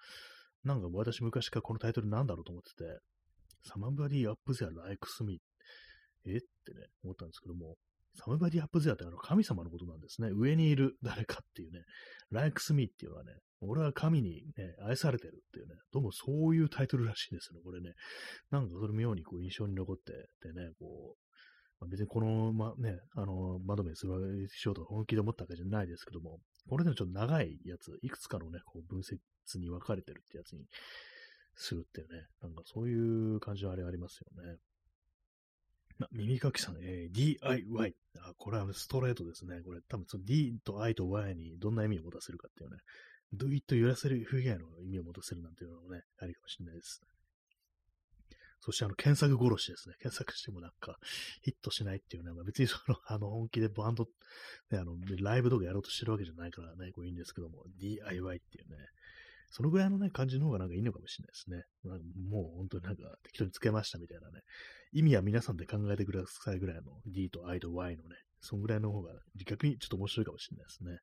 [0.66, 3.00] なんか私昔からこのタイトルなんだろうと思ってて、
[3.72, 5.40] Somebody Up There Likes Me
[6.28, 6.38] え？
[6.38, 7.76] ってね、思ったんですけども、
[8.26, 10.30] Somebody Up There ってあの神様のことなんですね。
[10.34, 11.82] 上にいる誰かっていうね、
[12.34, 17.94] Likes Me っていうのはね、俺は神にね、愛されてるっていうね、どうもそういうタイトルらしいですよね、これね。
[18.52, 21.16] なんかそれ妙にこう印象に残っててね、こ
[21.80, 30.66] まあ、別にこの、まね、あの、窓目するしようと本気で思ったわけじゃないですけども、これでもちょっと長いやつ、いくつかのね、こう分析節に分かれてるってやつに
[31.56, 34.58] するっていうね、なんかそういう感じはあれありますよね。
[36.12, 37.96] 耳かきさん、えー、DIY。
[38.20, 39.62] あ、これはストレートですね。
[39.64, 42.78] これ多分その D と I と Y にどんな意味を持たせるかっていうね、
[43.34, 47.02] Do it 揺らせる不以外の意味を持たせるなんていうのもね、ありかもしれないです。
[48.66, 49.96] そしてあの、検索殺しですね。
[50.02, 50.98] 検索してもなんか、
[51.44, 54.08] ヒットしないっていうね、まあ、別にその、 あの、本気でバンド、
[54.72, 58.78] ね、あの、ライブとかやろうとしてるわけじゃないからね、こういいんですけども、DIY っていうね、
[59.56, 61.64] そのぐらいのね、感じの方がなんかいいのかもしれないですね。
[61.86, 64.42] なんかもう本当になんか適当につけましたみたいなね。
[64.92, 69.14] 意味は皆さんで考えてくださいぐらいの D と I と Y のね、そんぐらいの方が
[69.48, 70.98] 逆にちょっと面白いかもしれないですね。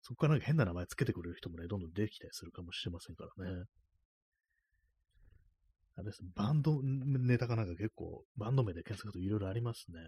[0.00, 3.64] そこからなんか変な名前つけてくれる人もね、どんどん出てきたりするかもしれませんからね。
[5.96, 9.98] あれですね、バンドネタかなんか結構、バンド名で検索といろいろありますね。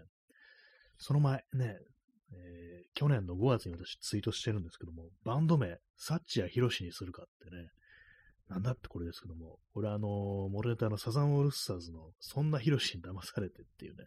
[0.97, 1.77] その前ね、
[2.33, 7.67] えー、去年の5月に私ツイートしてるんですけども、バンド名、サッチやヒロシにするかってね、
[8.51, 14.03] なんだってこれですけども、これあの、モルネタのサザンオールスターズの、そんなヒロシに騙されてっていうね、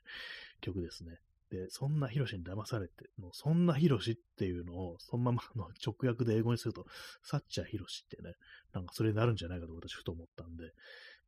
[0.60, 1.18] 曲ですね。
[1.50, 6.84] で、そんなヒロシに騙されて、もうそんなヒロシっていうのを、そのままの直訳で英語にすると、
[7.22, 8.34] サッチャーヒロシってね、
[8.74, 10.64] なんかそれになるんじゃないかと私ふと思ったんで、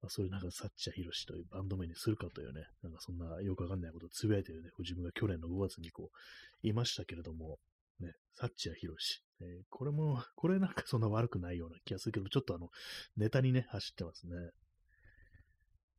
[0.02, 6.16] まあ、そういうなんかサッチャーヒロシというバンド名にするかというね、なんかそんなよくわかんないことをつぶやいてるね、自分が去年の5月にこう、
[6.62, 7.58] 言いましたけれども、
[8.00, 9.22] ね、サッチャーヒロシ。
[9.40, 12.70] えー、これも、 これなんかそんな悪くないような気がするけど、ちょっとあの、
[13.16, 14.36] ネタにね、走ってますね。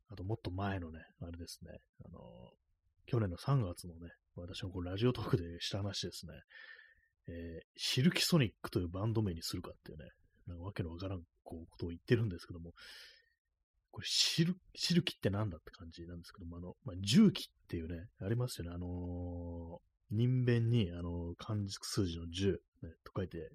[0.10, 6.34] あともっと前のね、あれですね、あのー、去年の3月のね、私もこれラジオトークでした話ですね、
[7.28, 10.10] えー、シルキソニックというバンド名にするかっていうね、
[10.48, 12.74] なんかわけのわからんこうことを言ってるんですけども、
[13.92, 23.50] これシル、シルキってなんだって感じなんですけども、あの、まあ、重機っていうね、ありますよね、あのー、人弁に、あのー、漢字数字の10、ね、と書いて、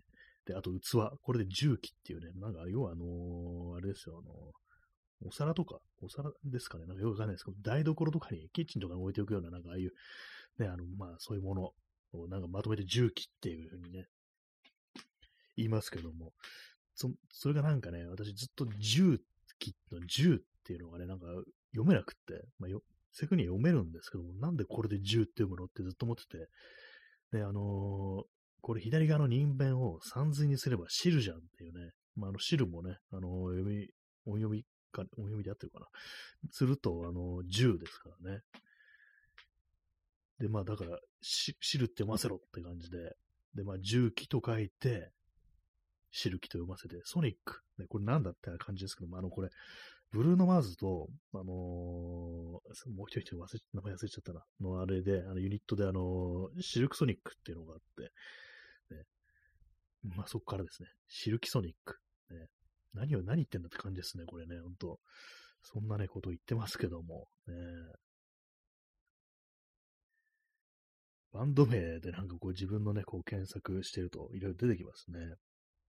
[0.46, 4.52] で、あと器、これで重機っていうね、なんか、要はあのー、あれですよ、あの
[5.24, 9.92] お皿とか、お皿ですかね、なんかよくわかんないですけど、台所とかに、キッチンとかに置いておくような、なんかああいう、
[10.58, 11.72] ね、あの、まあ、そういうもの
[12.12, 14.06] を、なんかまとめて重機っていうふうにね、
[15.56, 16.32] 言いますけども、
[16.94, 19.18] そ、それがなんかね、私ずっと重
[19.58, 21.26] 機の10っていうのがね、なんか
[21.72, 22.82] 読めなくって、まあ、よ、
[23.12, 26.48] せくに読めるんですけども、なんでこれで10って読むのってずっと思ってて、
[27.32, 28.24] で、あのー、
[28.62, 33.88] これ左側の人弁を三髄にすれば汁じゃんっていうね、まあ、あの汁もね、あの、読み、
[34.24, 35.86] 音読みか、音読みで合ってるかな。
[36.50, 38.40] すると、あのー、10ですからね。
[40.38, 43.16] で、まあだから、汁って読ませろって感じで、
[43.54, 45.10] で、まあ重機と書いて、
[46.12, 47.62] シルキと読ませて、ソニック。
[47.78, 49.48] ね、これなんだって感じですけども、あの、これ、
[50.12, 52.60] ブルーノ・マーズと、あのー、もう
[53.08, 58.12] 一人忘れ、名前忘れちゃったな、のあれで、あのユニットで、あのー、シルクソニックっていうのがあって、
[60.02, 61.98] まあそこからですね、シルキソニック。
[62.30, 62.46] ね、
[62.94, 64.98] 何を何言ってんだって感じですね、これね、ほんと。
[65.62, 67.54] そんなね、こと言ってますけども、ね、
[71.32, 75.18] バンド名でなんかこう自分のね、こう検索してるといろいろ出てきますね。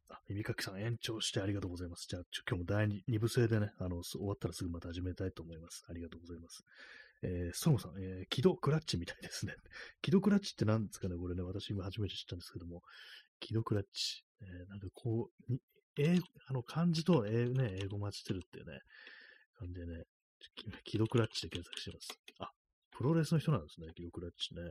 [0.09, 2.07] あ、耳かきさん延長してありがとうございます。
[2.07, 5.85] じゃあ、今日も第 2, 部制でね、あの、終わったらすぐまた始めたいと思います。
[5.89, 6.63] ありがとうございます。
[7.23, 9.55] えー、ストロムさん、えー、起動クラッチみたいですね。
[10.01, 12.83] 起動クラッチって何ですかねこれね、私今初めて知ったんですけども、
[13.43, 14.23] 木戸クラッチ。
[14.41, 15.53] えー、なんかこう、
[15.97, 18.79] 英あの、漢字と英,、ね、英語混じってるっていうね、
[19.59, 20.03] 感じでね、
[20.83, 22.19] 木戸クラッチで検索してます。
[22.39, 22.51] あ、
[22.91, 24.61] プロレスの人なんですね、木戸クラッチね。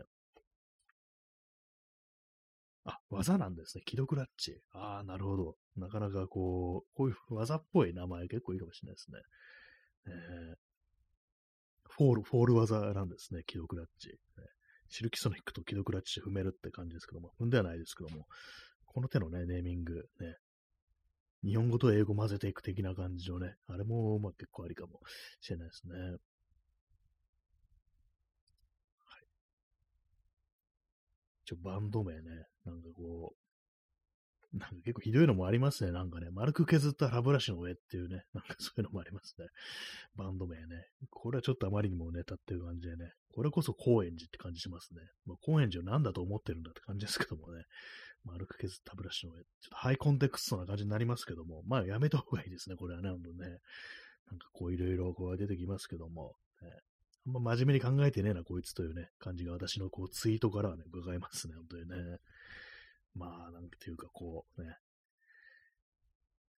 [2.84, 3.84] あ、技なんですね。
[3.86, 4.60] キドクラッチ。
[4.72, 5.56] ああ、なるほど。
[5.76, 9.20] なかなかこう、こういう技っぽい名前結構いいかもしれないですね。
[10.06, 10.56] えー、
[11.90, 13.44] フォール、フォール技なんですね。
[13.46, 14.08] キドクラッチ。
[14.08, 14.16] ね、
[14.92, 18.26] シルキソニックとキドクラッチ踏めるって感じですけども、踏んではないですけども、
[18.84, 20.36] この手のね、ネーミング、ね、
[21.42, 25.00] 日本語と英語混ぜていく的な感じのね、あれも、まあ結構ありかも
[25.40, 25.94] しれないですね。
[31.46, 33.41] 一応バンド名ね、なんかこう、
[34.52, 35.92] なんか結構ひどいのもありますね。
[35.92, 39.46] なんかね、丸く削った歯ブラシの上っていうね、 なんかそういうのもありますね。
[40.14, 40.88] バンド名ね。
[41.10, 45.00] これはちょっとあまりにもネタっていう感じでね、これこそ高円寺って感じしますね。
[45.24, 47.64] まあ、高円寺を何だと思ってるんだって感じですけどもね、
[48.24, 49.42] 丸く削った歯ブラシの上。
[49.42, 53.58] ちょっとハイコンテクストな感じになりますけども、まあやめた方がいいですね、これはね、ほんとね。
[54.30, 56.68] なんかこういろいろこう出てきますけども、ね、
[57.26, 62.18] あんま真面目に考えてねえな、こいつというね、感じが私のこうツイートからはね、伺いますね、本当にね。
[63.14, 64.76] まあ、なんていうかこうね。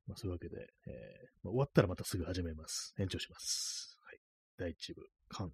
[0.07, 2.95] まあそういうわけで、えーまあ、終わったらまたすぐ始めます。
[2.99, 3.97] 延長します。
[4.05, 4.19] はい。
[4.59, 5.51] 第1部、完。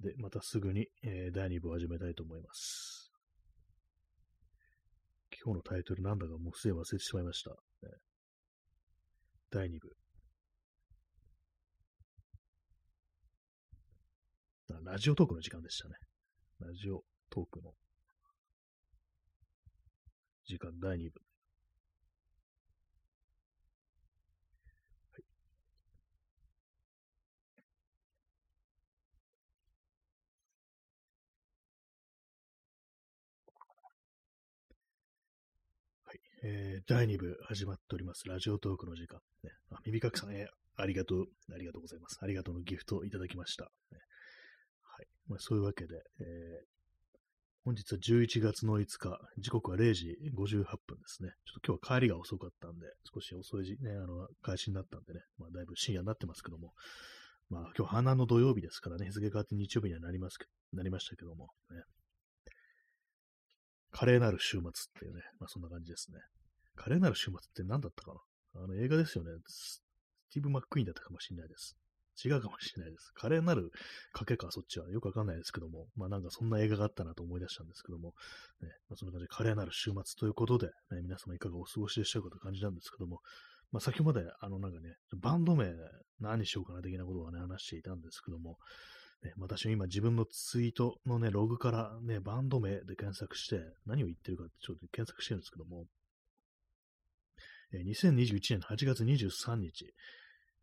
[0.00, 3.12] で、またすぐに、えー、第2部を始めたいと思います。
[5.44, 7.50] 今日のタイトルなんだかもうすでに忘れてしまいました。
[7.50, 7.56] ね、
[9.50, 9.94] 第2部。
[14.84, 15.94] ラジオトークの時間でしたね。
[16.60, 17.72] ラジオトークの
[20.48, 21.20] 時間第2部。
[36.42, 38.22] えー、第2部始まっております。
[38.26, 39.20] ラジオトークの時間。
[39.42, 42.20] ね、あ耳かきさん、えー、ありがとう、ありがとうございます。
[42.22, 43.64] ありがとうのギフトをいただきました。
[43.64, 43.98] ね、
[44.82, 45.06] はい。
[45.26, 46.77] まあ、そういうわけで、えー、
[47.68, 51.32] 本日は11月の5日、時刻は0時58分ですね。
[51.44, 56.72] ちょっと今日は帰りが遅かったんで、少し遅い時、ね、あの、開始になったんでね、まあ、だいぶ深夜になってますけども、
[57.50, 60.38] まあ、今日花の土曜日ですからね、日付変わって日曜日にはなります
[60.72, 61.82] なりましたけども、ね、
[63.90, 66.20] 華麗なる週末っていうね、まあそんな感じですね。
[66.74, 68.14] 華麗なる週末って何だったか
[68.54, 69.30] なあの映画ですよね。
[69.46, 69.82] ス
[70.32, 71.76] ティーブ・マックイーンだったかもしれないです。
[72.24, 73.12] 違うかもしれないです。
[73.14, 73.70] 華麗なる
[74.14, 74.90] 賭けか、そっちは。
[74.90, 75.86] よくわかんないですけども。
[75.96, 78.14] まあなんかそんな映画があったなと思い出したんですけども。
[78.60, 83.20] ね、まあ、そんな感じで華麗なる週末ということで、ね、皆様いかがお過ごしでしょうかという感じなんですけども。
[83.70, 85.72] まあ先ほどまで、あのなんかね、バンド名
[86.20, 88.58] 何しようかな的なことをね、話していたんですけども、
[89.22, 95.86] ね、私は今自分のツイートのね、ログからね、バンド名で検索して、何を言ってるかってちょっと検索してるんですけども、
[97.74, 99.92] 2021年8月23日、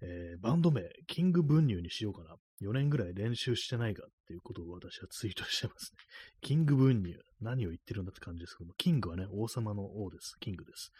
[0.01, 2.35] えー、バンド名、キング文乳にしようかな。
[2.61, 5.99] 4年ぐらい練習してないかっていうことを私はツイートしてますね。
[6.41, 7.17] キング文乳。
[7.41, 10.35] 何を言ってるんだって感じですけども、キングはね、王様の王です。
[10.39, 10.91] キングです。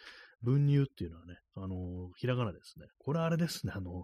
[0.41, 2.88] 文乳っていうのはね、あのー、ひらがなですね。
[2.99, 4.03] これあれですね、あの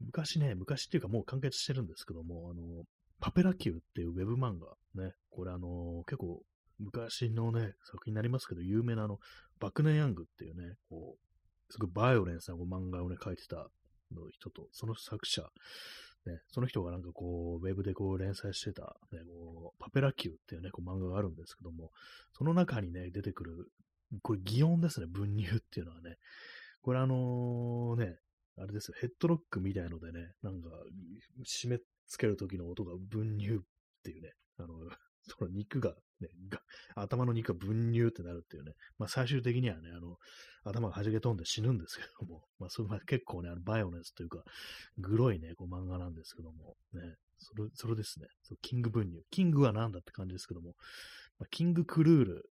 [0.00, 2.84] 昔ね、昔っていうかもう完結してるんですけども、あの、
[3.20, 6.42] パペラキューっていうウェブ漫画、ね、これあの、結構
[6.78, 9.18] 昔のね、作品になりますけど、有名なあの、
[9.58, 11.27] バクネヤングっていうね、こう、
[11.70, 13.56] すごいバイオレンスな漫画をね、書いてた
[14.14, 15.42] の人と、その作者、
[16.26, 21.90] ね、その人がなんかこう、ウェブでこう連載してた、ね、こうパペラキューっていうね、こう漫画があるんですけども、
[22.32, 23.70] その中にね、出てくる、
[24.22, 26.16] これ擬音ですね、文乳っていうのはね。
[26.80, 28.18] これあのね、
[28.56, 30.68] あれですよ、ヘッドロックみたいのでね、なんか、
[31.44, 33.58] 締め付ける時の音が分乳っ
[34.02, 34.74] ていうね、あの、
[35.28, 36.60] その肉が、ね、が
[36.94, 40.16] 頭の肉が分乳ってなるっていうね、まあ最終的にはね、あの、
[40.64, 44.42] 頭が弾け飛んで死ぬんですけども、まあそれは結構ね、あのバイオネスというか、
[44.98, 49.22] グロいね、こう漫画なんですけども、ね、それ、それですね、そキング分乳。
[49.30, 50.74] キングは何だって感じですけども、
[51.38, 52.50] まあ、キングクルール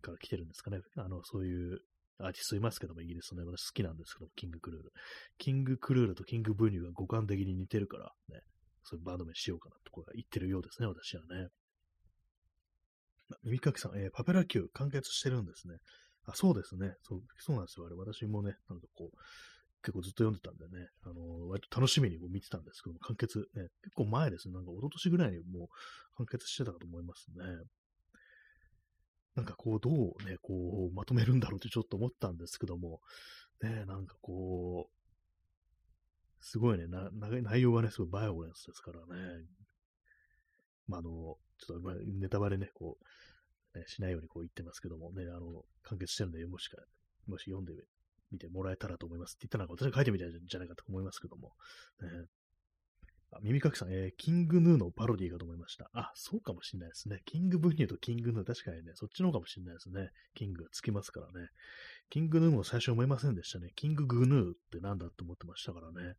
[0.00, 1.80] から来てるんですかね、あの、そういう
[2.18, 4.92] アーティストいますけども、イギリスのね、私好きなんですけども、キングクルール。
[5.38, 8.40] キングクルールとキングブニュが五感的に似てるから、ね、
[8.84, 11.48] そういうバンド名しようかなとこ言ってるようですね、私はね。
[13.44, 15.76] 耳かきさん、えー、パペラ級完結してるんですね。
[16.26, 16.94] あ、そうですね。
[17.02, 17.86] そう、そうなんですよ。
[17.86, 19.16] あれ、私もね、なんかこう、
[19.82, 21.16] 結構ずっと読んでたんでね、あのー、
[21.48, 24.54] 割と楽しみにこう見てたんですけども、完結、ね、結構前ですね。
[24.54, 25.68] なんか一昨年ぐらいにもう
[26.16, 27.44] 完結してたかと思いますね。
[29.36, 29.94] なんかこう、どう
[30.28, 33.00] ね、こう、まとめるんだろうってちょっと思ったんですけども、
[33.62, 39.44] ね、なんかこう、すごいね、な内容がね、すごいバイオレンスですからね。
[40.88, 41.90] まあ、あの、ちょっと
[42.20, 42.98] ネタバレね、こ
[43.74, 46.76] う、ね、しないようにこう言ってますけどもね、あの、完結してるんで、もしか、
[47.26, 47.74] もし読んで
[48.30, 51.52] みてもらえたらと思いますって言ったら、私が書いてみたいじゃないかと思いますけども、
[52.00, 52.08] ね、
[53.30, 55.90] あ耳かきさん、えー、キングヌーのパロディーかと思いました？
[55.92, 57.20] あ、そうかもしれないですね。
[57.26, 60.08] キングブニューとキングヌー、確かにね、そっちの方かもしれないですね。
[60.34, 61.48] キングがつきますからね。
[62.08, 63.68] キングヌーも最初思いませんでしたね。
[63.76, 66.14] キンググヌーってなんだって思ってましたからね。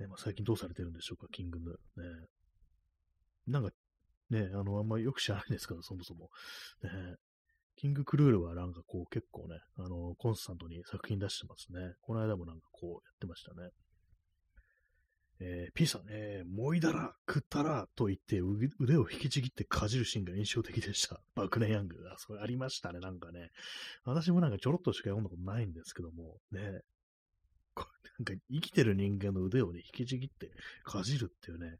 [0.00, 1.72] ねまあ、最近どうされてるんでしょうか、キングヌー。
[1.72, 2.26] ね、
[3.46, 3.70] なんか、
[4.30, 6.30] ね、あの、あんまりよく知らないですけど、そもそも。
[6.82, 7.16] ね、
[7.76, 11.94] キングクルールはなんかこう結構ね、あの、コンスタントに作品出してますね。
[12.02, 13.70] この間もなんかこうやってましたね。
[15.40, 18.40] えー、P さん、えー、もいだら、食ったら、と言って
[18.80, 21.20] 腕を引きちぎってかじるシーンが印象的でした。
[21.36, 21.96] バクネヤング。
[22.10, 23.52] あ、それありましたね、なんかね。
[24.04, 26.82] 私もなんかちょろっとしか読んだことないんですけども、ね。
[27.74, 30.50] これなんか生きてる人間の腕をね、引きちぎって
[30.82, 31.78] かじるっていうね、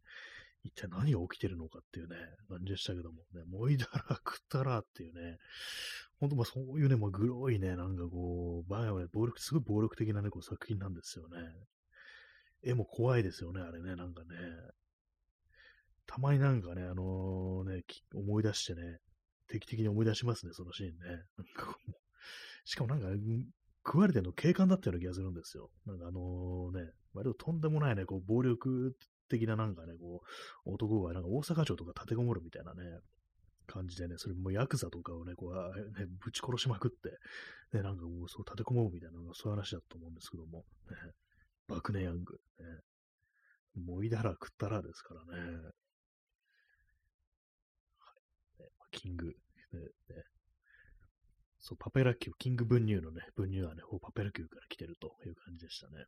[0.64, 2.16] 一体何が起きてるのかっていうね、
[2.48, 5.38] 感じでしたけども、ね、もいだら、食ったらっていうね、
[6.20, 11.38] ほんとまあそういうね、まあ、グロいね、なんかこう、バイオね、暴力、すごい暴力的なね、こう作品なんですよね。
[12.62, 14.28] 絵も怖いですよね、あれね、なんかね。
[16.06, 17.82] たまになんかね、あのー、ね、
[18.14, 18.98] 思い出してね、
[19.48, 21.22] 定期的に思い出しますね、そのシーンね。
[22.64, 23.09] しかもなんか、
[23.86, 25.70] 食われてるの警官だったような気がするんですよ。
[25.86, 28.94] なんかあのね、割ととんでもないね、こう、暴力
[29.29, 30.22] 的ななんかね、こ
[30.66, 32.83] う、男がなんか大阪城とか立てこもるみたいなね、
[33.66, 40.97] 感じでね、それもヤクザとかをね、こう、ね、ぶち殺しまくって、ね、なんかもうそう立てこもるみたいなのがそういう話だと思うんですけども、ね、
[41.68, 42.64] 爆ネヤング、ね、
[43.76, 45.47] もいだら食ったらですからね、は
[48.59, 48.62] い。
[48.62, 50.22] ねキング、ねね、
[51.59, 56.05] そう、パペラ級、キング文乳のね、文乳はね、パペラ級から来てるという感じでしたね。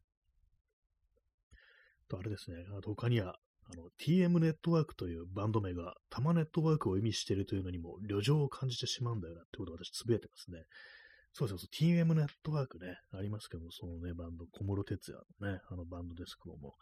[2.10, 3.36] と、あれですね、あと他には、
[3.72, 10.64] あの、TM ネットワークというバンド名が、タマネットワークを意味しているというのにも、旅情を感じてしまうんだよなってことを私つぶやいてますね。
[11.32, 16.74] そうそうそう、TM ネットワークね、ありますけども、そのね、バンド、小室哲也のね、あのバンドですけども、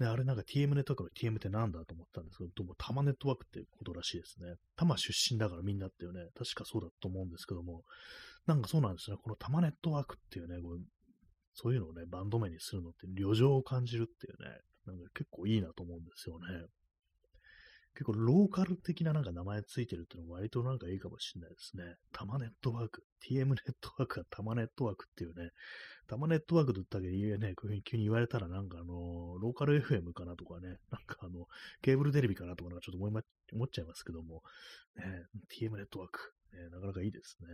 [0.00, 4.54] ね、あれなんか TM ネットワークの TM ってなんだと思ったんですけど、どうもタマネットワークっていうことらしいですね。
[4.76, 7.82] タマ出身だからみんなっていうね、確かそうだと思うんですけども、
[8.46, 9.16] なんかそうなんですね。
[9.22, 10.80] このタマネットワークっていうね、こう
[11.60, 16.46] そういうのをね、バンド名にするのって旅情を感じるっていうね、なんか結構いいなと思うんですよね。
[17.94, 21.82] 結構ローカル的ななんか名前ついてるっていうのも割となんかいいかもしれないですね。
[22.12, 23.02] タマネットワーク。
[23.28, 25.50] TM ネットワークがタマネットワークっていうね。
[26.06, 31.46] タマネットワークと言ったけど、ね、こういうふうに急に言われたらなんかあの、ローカル FM かなとかね、なんかあの、
[31.82, 34.42] ケーブルテレビかなとかなんかちょっと思いま、思っちゃいますけども、
[34.94, 35.02] ね、
[35.50, 37.48] TM ネットワーク、ね、なかなかいいですね。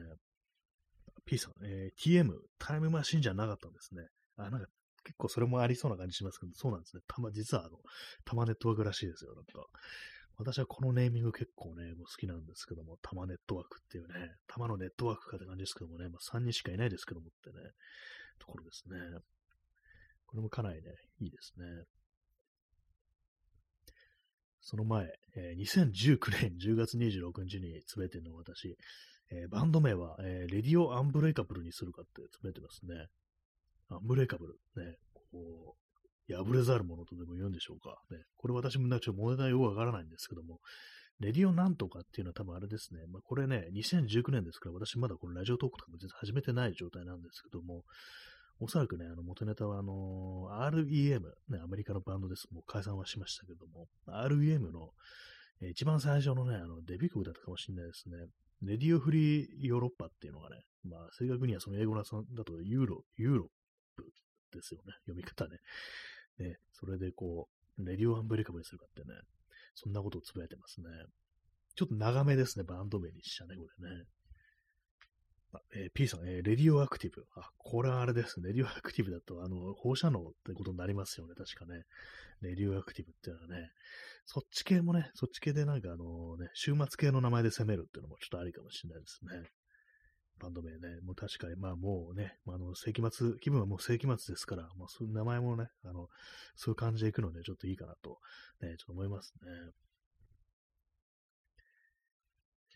[1.25, 4.07] P さん、えー、TM、タイムマシンじゃなかったんですね。
[4.37, 4.69] あ、なんか
[5.05, 7.03] 結構それもありそうな感じしますけど、そうなんですね。
[7.07, 7.79] たま、実はあの、
[8.25, 9.67] タマネットワークらしいですよ、なんか。
[10.37, 17.71] 私はこのネーミング結構ね、もう好きなんですけども、タマネットワークっていうね、タマのネットワークかって感じですけどもね、まあ3人しかいないですけどもってね、
[18.41, 18.99] ところですね。
[20.27, 21.85] これもかなりね、いいですね。
[24.61, 25.07] その前、
[25.37, 28.77] えー、2019年10月26日に詰めての私、
[29.31, 33.09] えー、バンド名は、えー、レディオアンブレイカブルにするかって詰めてますね。
[33.91, 34.55] アンブレイカブル。
[34.77, 35.77] ね、こ
[36.29, 37.99] う、破れざるものとでも言うんでしょうか。
[38.11, 40.61] ね、これ私もなちょっと問題よくわからないんですけども、
[41.21, 43.01] レディオなんとかっていうのは多分あれですね。
[43.13, 47.85] まあ、これね、2019年ですから、私まだこのラジオトークとかも全然始めてない状態なんですけども、
[48.61, 52.47] おそらくね、あの元ネタはあのー、REM、ね、アメリカのバンドです。
[52.53, 54.91] もう解散はしましたけども、REM の、
[55.61, 58.17] えー、一番最初のね、あのデビュー曲だったかもしれないですね。
[58.67, 63.47] レディオフリーヨーロッパっていうのがね、まあ正確にはその英語のだとユーロ、ユーロッ
[63.97, 64.05] プ
[64.53, 64.95] ですよね。
[65.07, 65.59] 読み方ね。
[66.39, 67.49] ね、それでこ
[67.79, 69.15] う、レディオアンブレカブにするかってね、
[69.75, 70.89] そんなことをつぶやいてますね。
[71.77, 74.05] ちょっと長めですね、バンド名にしたね、これね。
[75.75, 77.25] えー、P さん、えー、レディオアクティブ。
[77.37, 78.49] あ、これはあれですね。
[78.49, 81.85] レディオアクティブだと、あの、放射能ってことになりますよね、確かね。
[82.41, 83.71] レディオアクティブっていうのはね。
[84.27, 89.51] そっち系もね、そっち系でなんかあのね、週末系の名前で攻めるっていうのもちょっとありかもしれないですね。
[90.41, 96.09] バンド名ね、もう確かに、まあもうね、まあ、の、世紀末、気分はもう世紀末ですから、もうそういう名前もね、あの、
[96.57, 98.19] そういう感じでいくので、ちょっといいかなと、
[98.61, 99.51] ね、ちょっと思いますね。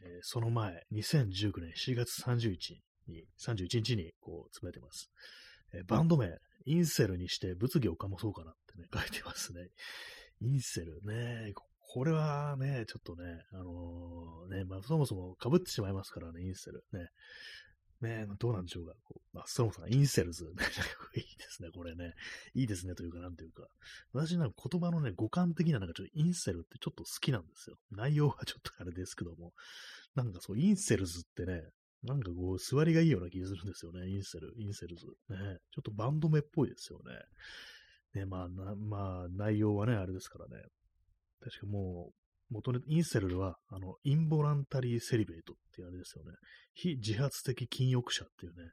[0.03, 5.11] えー、その前、2019年4月31日に、31日に、こう、詰めてます。
[5.73, 9.69] えー、バンド名、インセルにして物議を醸そうかなってね、 書いてますね。
[10.41, 16.85] インセルね、これはね、ちょっとね、あのー、ね、まあ、そもそも被ってしまいますからね、インセル。
[16.93, 17.09] ね。
[18.01, 18.95] ねえ、どうなんでしょうか。
[19.03, 20.65] こうまあ、そもそもインセルズ、 ね、
[21.17, 22.15] いいですね、これね。
[22.55, 23.67] いいですね、というか、なんていうか。
[24.13, 27.77] 私なんか言葉のね、語感的ななんかちょっとインセルってちょっと好きなんですよ。
[27.91, 29.53] 内容はちょっとあれですけども。
[30.15, 31.71] なんかそう、インセルズってね、
[32.03, 35.07] なんかこう、座りがいいような気がするんですよね、インセル、インセルズ。
[35.29, 35.59] ね。
[35.73, 38.21] ちょっとバンド名っぽいですよね。
[38.21, 40.63] ね、まあ、な、まあ、内容はね、あれですからね。
[41.41, 46.33] 確かもう、元ね、インセルは、あの、 involuntary celibate っていうあれですよね。
[46.75, 48.71] 非自発的禁欲者っていうね。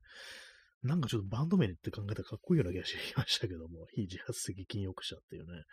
[0.84, 5.64] なんかちょっとバンド名って考えたらかっこいいような気がしてきましたけども、 非自発的禁欲者っていうね。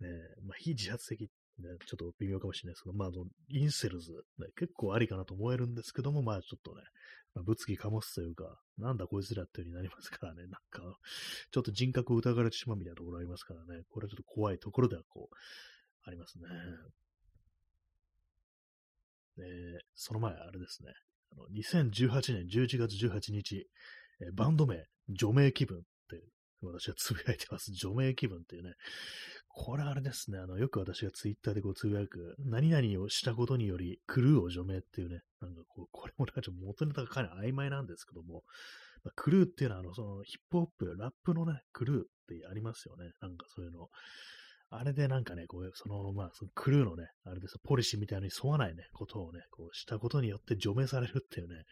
[0.00, 0.08] ね
[0.42, 6.82] まあ、非自発的ね、ちょっと微妙かもしれないですけど、まあ、あの、インセルズ、ね、結構ありかなと思えるんですけども、まあ、ちょっとね、
[7.34, 10.98] まあ、物議かもすというか、なんだこいつらっていう風になりますからね、 なんか、
[11.50, 15.36] ちょっと人格を疑われてしまうみたいなところありますからね、これはちょっと怖いところではこう、
[16.02, 16.46] ありますね。
[19.38, 20.92] えその前、あれですね。
[21.32, 23.66] あの2018年11月18日、
[24.20, 26.22] えー、バンド名、除名気分って
[26.62, 27.72] 私はつぶやいてます。
[27.72, 28.72] 除名気分っていうね。
[29.48, 30.38] これあれですね。
[30.38, 35.20] あの、よく私がツイッターでこうつぶやく、何々をしたことにより、クルーを除名っていうね。
[35.40, 38.44] なんかこう、これもなんか元ネタがかなり曖昧なんですけども、
[39.02, 43.12] まあ、クルーっていうのは、あの、そのヒップホップ、ラップのね、クルーってありますよね。
[43.20, 43.88] なんかそういうの。
[44.70, 51.64] あれでなんかね、こう、その、まあ、そのクルーのね、あれです、ポリシーみたいに沿わないね、ことをね、こうしたことによって除名されるっていうね、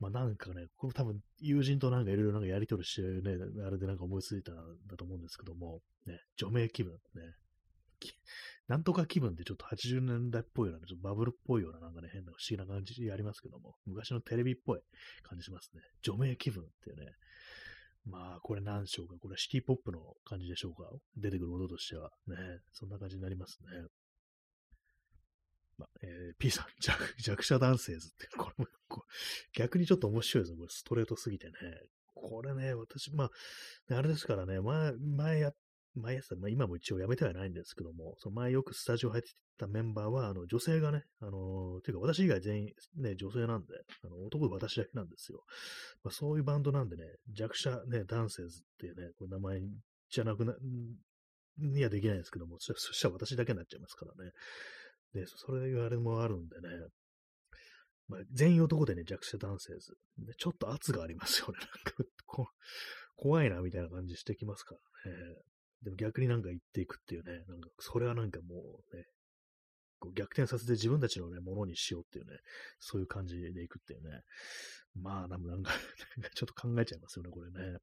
[0.00, 4.56] まあなんかね、これ多分友人となんかいろいろなんかやりとりしてね、あれでなんか思いついたん
[4.86, 7.22] だと思うんですけども、ね、除名気分、ね、
[8.68, 14.80] なんとか気分ってちょっと80年代っぽいような、ちょっとバブルっぽいような、なんかね、変な不思議な感じありますけども、昔のテレビっぽい
[15.22, 15.82] 感じしますね。
[16.02, 17.12] 除名気分っていうね。
[18.06, 19.14] まあ、これ何でしょうか。
[19.20, 20.90] これはシティポップの感じでしょうか。
[21.16, 22.10] 出てくる音としては。
[22.26, 22.36] ね。
[22.72, 23.88] そんな感じになりますね。
[25.78, 29.04] まあ、えー、P さん弱、弱者男性ズって、これもこ
[29.54, 30.58] 逆にちょっと面白いですね。
[30.58, 31.52] これストレートすぎてね。
[32.14, 33.30] これね、私、まあ、
[33.96, 35.54] あれですからね、前、前や、前やっ
[36.02, 43.74] てた、まあ、今も一応やめてはないんですけども、その前よくスタジオ入ってたメンバーは、あの、女性がね、あの、ていうか私以外全員ね、女性なんで、
[44.04, 45.42] あの、男私だけなんですよ。
[46.02, 49.60] まあ、そういうバンドなんでね、弱者ね、男性図っていうね、これ名前
[50.10, 50.54] じゃなくな、
[51.58, 54.32] にはできないんですけども、そしたら私だけになっちゃいますからね。
[55.12, 56.68] で、それ言われもあるんでね、
[58.08, 59.94] まあ、全員男でね、弱者男性図。
[60.18, 61.58] でちょっと圧がありますよね。
[61.58, 62.48] なんかこ、
[63.16, 64.74] 怖いな、みたいな感じしてきますか
[65.04, 65.36] らね。
[65.84, 68.56] でも逆になんか言っていくっていうね、なんか、それはなんかも
[68.92, 69.04] うね、
[70.00, 72.38] こう逆転させて自分たちのね、ものにしようっていうね、
[72.80, 74.20] そういう感じでいくっていうね。
[74.94, 75.72] まあ、なんか
[76.34, 77.78] ちょっと考えちゃいますよね、これね。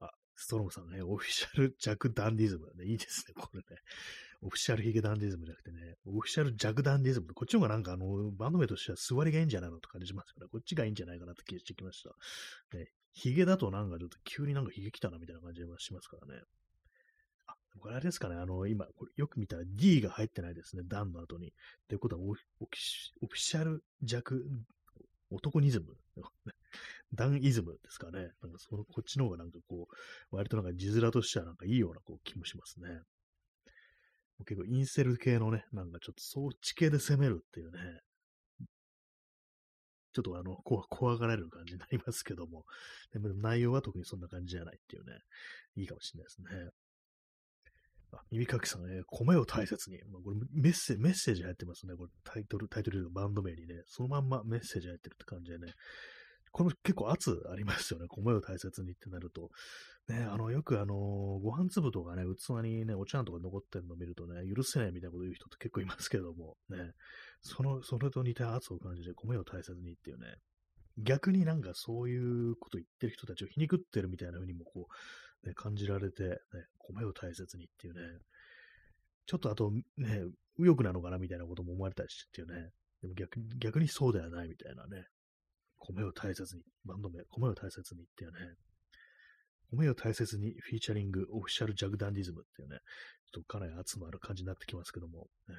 [0.00, 3.64] あ、ストロムさんね、オフィシャル弱ダンディズムね、いいですね、これね。
[4.42, 7.32] オフィシャルヒゲダンディズムじゃなくてね、オフィシャルジャグダンディズム。
[7.34, 12.10] こっちの方がなんかあの、バンド名としては座りがいいんじゃないのと感じしますから、こっちがいいんじゃないかなって気がしてきました。
[12.76, 16.42] ね、ヒゲだとなんかちょっと急になんかヒゲ来たなみたいな感じがしますからね。
[17.46, 21.48] あ、これあれですかね、あの、今、これよく見たら D が入ってないですね、ダンの後に。
[21.48, 21.50] っ
[21.88, 22.76] てことはオフィ
[23.36, 24.42] シャル弱、
[25.30, 25.96] 男ニズム？
[27.14, 28.30] ダンイズムですかね。
[28.40, 33.00] なんかその、こっちの方がなんかこう、割となんか字面としてはなんかいいようなこう気もしますね。
[34.44, 38.00] 結構インセル系のね、なんかちょっとそっち系で攻めるっていうね、
[40.12, 42.64] ちょっとあの、怖がられる感じになりますけども、
[43.12, 45.18] でも内容は特にそんな感じじゃないっていうね、
[45.76, 46.70] いいかもしれないですね。
[48.12, 49.98] あ、耳かきさんね、米を大切に。
[50.10, 51.94] まあ、これメッセメッセージ入ってますね。
[51.94, 55.72] これタイトル、タイトルバンド名にね、そのまんまメッセージ入ってるって感じでね、
[56.52, 58.06] これも結構圧ありますよね。
[58.08, 59.50] 米を大切にってなると。
[60.08, 66.92] ね、あの、よくあの、ご飯粒とかね、器にね、お茶碗とか残ってるのを見るとね、許せないみたいなこと言う人って結構いますけども、ね、
[67.40, 70.26] その、それと似た圧を感じて米を大切にっていうね、
[70.98, 74.88] 逆になんかそういうこと言ってる人たちを皮肉ってるみたいな風にもこ
[75.44, 76.36] う、ね、感じられて、ね、
[76.78, 78.00] 米を大切にっていうね、
[79.26, 79.82] ちょっとあとね、
[80.58, 85.06] 右翼なのかなみたいなことも思われたりしてっていうね、でも逆逆にそうではないみたいなね、
[85.78, 88.38] 米を大切に、バンド名、米を大切にっていうね、
[89.72, 92.78] 米を大切にフィーチャリングオフィシャルジャグダンディズムっていうね、
[93.32, 95.54] ちょっとかなり圧のある感じになってきますけども、えー、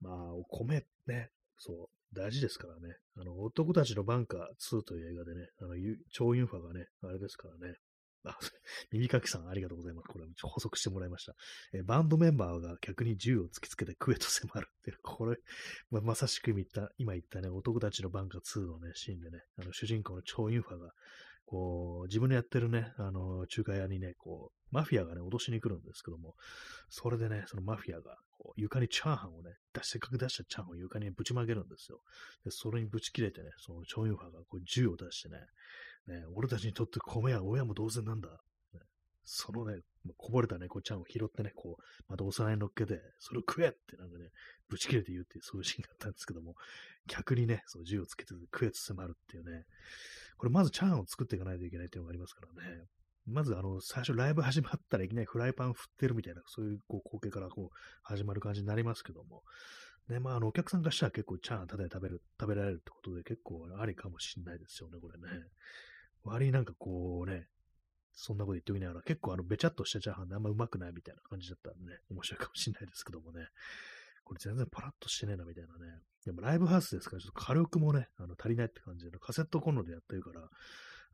[0.00, 2.96] まあ、お米ね、そう、大事ですからね。
[3.16, 4.40] あの、男たちのバンカー
[4.78, 5.74] 2という映画でね、あの、
[6.12, 7.76] 超インファがね、あれですからね、
[8.24, 8.38] あ、
[8.90, 10.08] 耳かきさんありがとうございます。
[10.08, 11.34] これ補足してもらいました。
[11.72, 15.36] えバンドメンバーが逆に銃を突きつけて食えと迫るっていう、これ、
[15.90, 20.92] ままさしく言った、今言ったね、男たちのバンカー2のね、シーンでね、あの主人公の超インファが、
[21.46, 26.34] こう、自分のやってるね、あの、中華屋にね、こう、マフィアがね、脅しに来るんですけども、
[26.88, 29.50] それでね、そのマフィアが、こう、床にチャーハンをね、
[29.82, 32.00] せっかく出したチャーハンを床にぶちまけるんですよ。
[32.44, 35.38] で、それにぶち切れてね、そのチョンユファがこう銃を出してね、
[36.06, 38.28] ね、俺たちにとって米は親も同然なんだ。
[39.24, 39.80] そのね、
[40.16, 44.30] こぼれた猫ちゃんを拾ってね、こう、またお皿に乗っけて、それを食えってなんかね、
[44.68, 46.54] ぶち切れて言うっていう、そういうシーンがあったんですけども、
[47.06, 49.64] 逆にね、その銃をつけて食えと迫るっていうね、
[50.36, 52.84] これまずチャーハンを作っていかないといけないっていうのがありますからね、
[53.26, 59.42] まずあの、最初ライブ始まったらいきなりフライパン振ってるみたいな、そういうこう光景からこう始まる感じになりますけども、
[60.08, 65.44] ね、まあ、あの、お客さんがしたら結構チャーハンただで食べる、食べられるってことで結構ありかもしんないですよね、これね。
[66.24, 67.46] 割になんかこうね、
[68.14, 73.46] そんなこと言っておきながら、結構あの、べちゃっとしたチャーハンであんまうまくないみたいな感じだったんでね、面白いかもしれないですけどもね。
[74.24, 76.00] これ全然パラッとしてねえな、みたいなね。
[76.24, 80.48] でもライブハウスですから、ちょっと火力もね、あの足りないって感じで、カセットコンロでやってるから、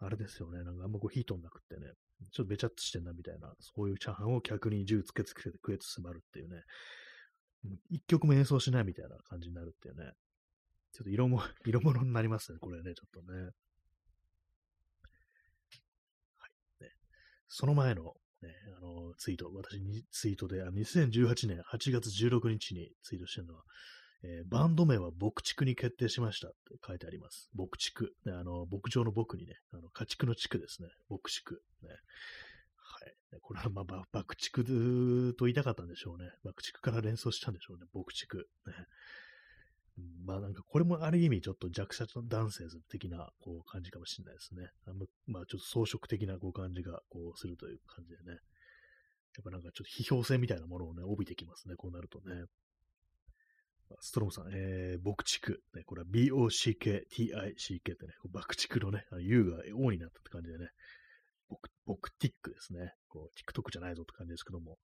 [0.02, 1.92] あれですよね、なんかあんまこう火通んなくってね、
[2.32, 6.62] ちょっとべちゃっとしてんな、みたいな、そういうチャーハンを客に銃つけつけて食えつつまるっていうね、
[7.90, 10.12] 一曲も演奏しないみたいな感じになるっていうね、
[10.92, 13.50] ちょっと色も、色物になりますね、これね、ちょっとね。
[17.50, 18.48] その前の、ね、
[18.78, 23.64] あの、ツイート、私にツイートで、2018年8月16日にツイートしてるのは、
[24.22, 27.50] えー、バンド名は牧畜に決定しましたって書いてあります。
[27.54, 28.14] 牧畜。
[28.24, 30.88] ね、あの、牧場の牧にね、あの、家畜の畜ですね。
[31.08, 31.60] 牧畜。
[31.82, 31.88] ね。
[32.76, 33.40] はい。
[33.40, 36.30] これは、まあ、爆竹と言いたかったんでしょうね。
[36.44, 37.86] 爆竹から連想したんでしょうね。
[37.92, 38.48] 牧畜。
[38.66, 38.74] ね。
[40.24, 44.70] まあなんかこれもある意味ちょっと弱者と男性的なこう感じかもしれないですね。
[44.86, 44.92] あ
[45.26, 48.38] まあちょっと装飾的なこう感じがこうするという感じでね。
[49.36, 52.44] やっぱなんかちょっと批評性みたいなものをね、帯びてきますね、こうなるとね。
[54.00, 55.60] ストロムさん、えー、牧畜。
[55.74, 60.70] ね、これは B-O-C-K-T-I-C-K ってね、爆竹のね、あの U が O になったって感じでね、
[61.48, 62.94] ボク、ボクティックですね。
[63.08, 64.78] こう、TikTok じゃないぞって感じですけども、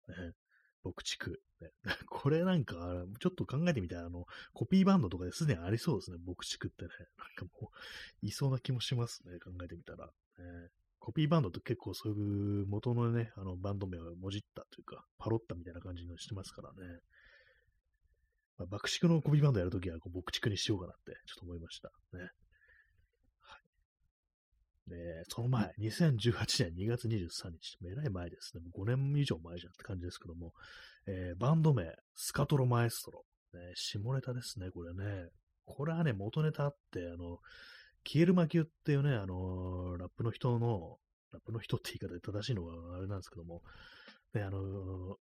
[0.87, 1.43] 牧畜。
[2.09, 6.91] これなんか、ちょっと考えてみたら、あの、コピーバンドとかですでにありそうですね、牧畜ってね。
[7.19, 10.07] なんかもう、いそうな気もしますね、考えてみたら。
[10.07, 17.01] ね、コピーバンドって結構そういう元のね、あのバンド名をもじったというか、パロったみたいな感じのしてますからね。
[18.59, 21.91] まあ、爆竹のコピーバンドやるときは、こう、牧畜にしようかなって、ちょっと思いました。
[22.13, 22.31] ね。
[25.29, 28.63] その前、2018年2月23日、えらい前ですね。
[28.63, 30.53] もう5年以上前じゃんって感じですけども、
[31.07, 33.25] えー、バンド名、スカトロマエストロ。
[33.55, 35.29] ね、下ネタですね、これね。
[35.65, 37.39] これはね、元ネタあって、あの、
[38.05, 40.99] キエルマキュっていうね、あのラップの人の、
[41.33, 43.63] ラップの人って言い方で正しいのはあれなんですけども、
[44.33, 45.17] ね、あの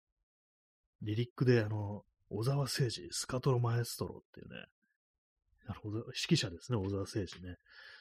[1.00, 4.66] リリックで、あの小沢誠治、スカトロマエストロっていうね、
[5.66, 7.56] あの指揮者ですね、小沢誠治ね。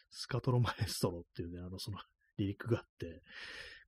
[0.10, 1.97] スカトロマエストロっていうね、あの、その、
[2.38, 3.22] リリックがあって、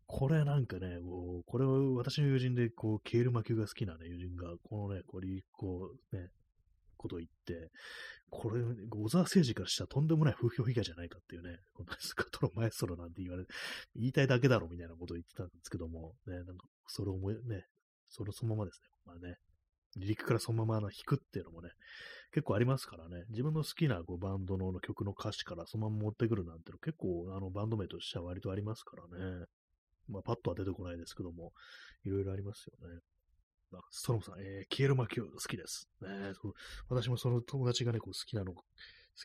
[0.07, 6.31] これなんかね、こう、これを私の友人で、こう、ケール魔球が好きなね、友人が、このね、こう、リリックをね、
[6.97, 7.71] こと言って、
[8.29, 13.45] これ、小沢誠治からしたらとんでもない風評被害じゃないかっていうね、このスカトロマエストロなんて言われ、
[13.95, 17.65] 言いたいだけだろみたいなことを言ってたんですけども、ね、なんか、それを思い、ね、
[18.09, 18.87] そのそのままですね。
[19.05, 19.37] まあね、
[19.95, 21.69] 離陸からそのまま弾くっていうのもね、
[22.35, 29.45] 結構ありますからね、自分の好きなこうバンドの曲の歌詞からそのまま持ってくるなんての結構あのバンド名としては割とありますからね。
[30.09, 31.53] まあ、パッとは出てこないですけども、
[32.03, 32.99] いろいろありますよね。
[33.73, 35.87] あ、ストロムさん、えー、キエルマキュー好きです。
[36.01, 36.09] ね、
[36.41, 36.53] そう
[36.89, 38.63] 私もその友達がね、こう好きなの、好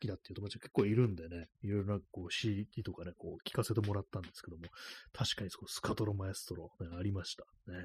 [0.00, 4.62] きだっていう友達が結構いるんでね、いろいろなこう CD とかね、こう聞かせてもらったんですけども、
[5.12, 7.42] 確かにそうスカトロマエストロ、ね、ありました。
[7.72, 7.78] ね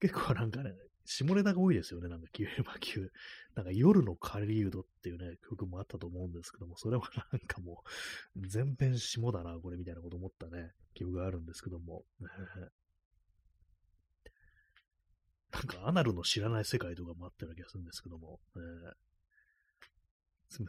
[0.00, 0.70] 結構なんかね、
[1.10, 3.08] 下ネタが多いですよね、なんか、キューバキュー。
[3.54, 7.82] なんか、夜の狩人っていうね、曲もあったと思うんですけども、それはなんかも
[8.36, 12.04] う、全編下ネタだな、これみたいなこと思ったね、記憶があるんですけども。
[15.50, 18.62] なんか、アナルの知らない世界とかもあったような気がするんですけども、ね、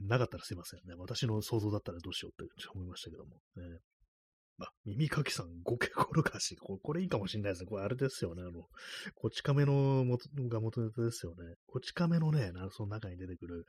[0.07, 0.95] なかったらすいませんね。
[0.97, 3.41] 私の想像だったらどうしようって思いましたけども。
[3.57, 3.79] ね、
[4.65, 6.57] あ、耳かきさん、ゴケ転がし。
[6.57, 7.69] これ、これいいかもしれないですね。
[7.69, 8.41] これあれですよね。
[8.41, 8.67] あの、
[9.15, 11.55] こち亀の元が元ネタですよね。
[11.67, 13.65] こち亀のね、その中に出てくる、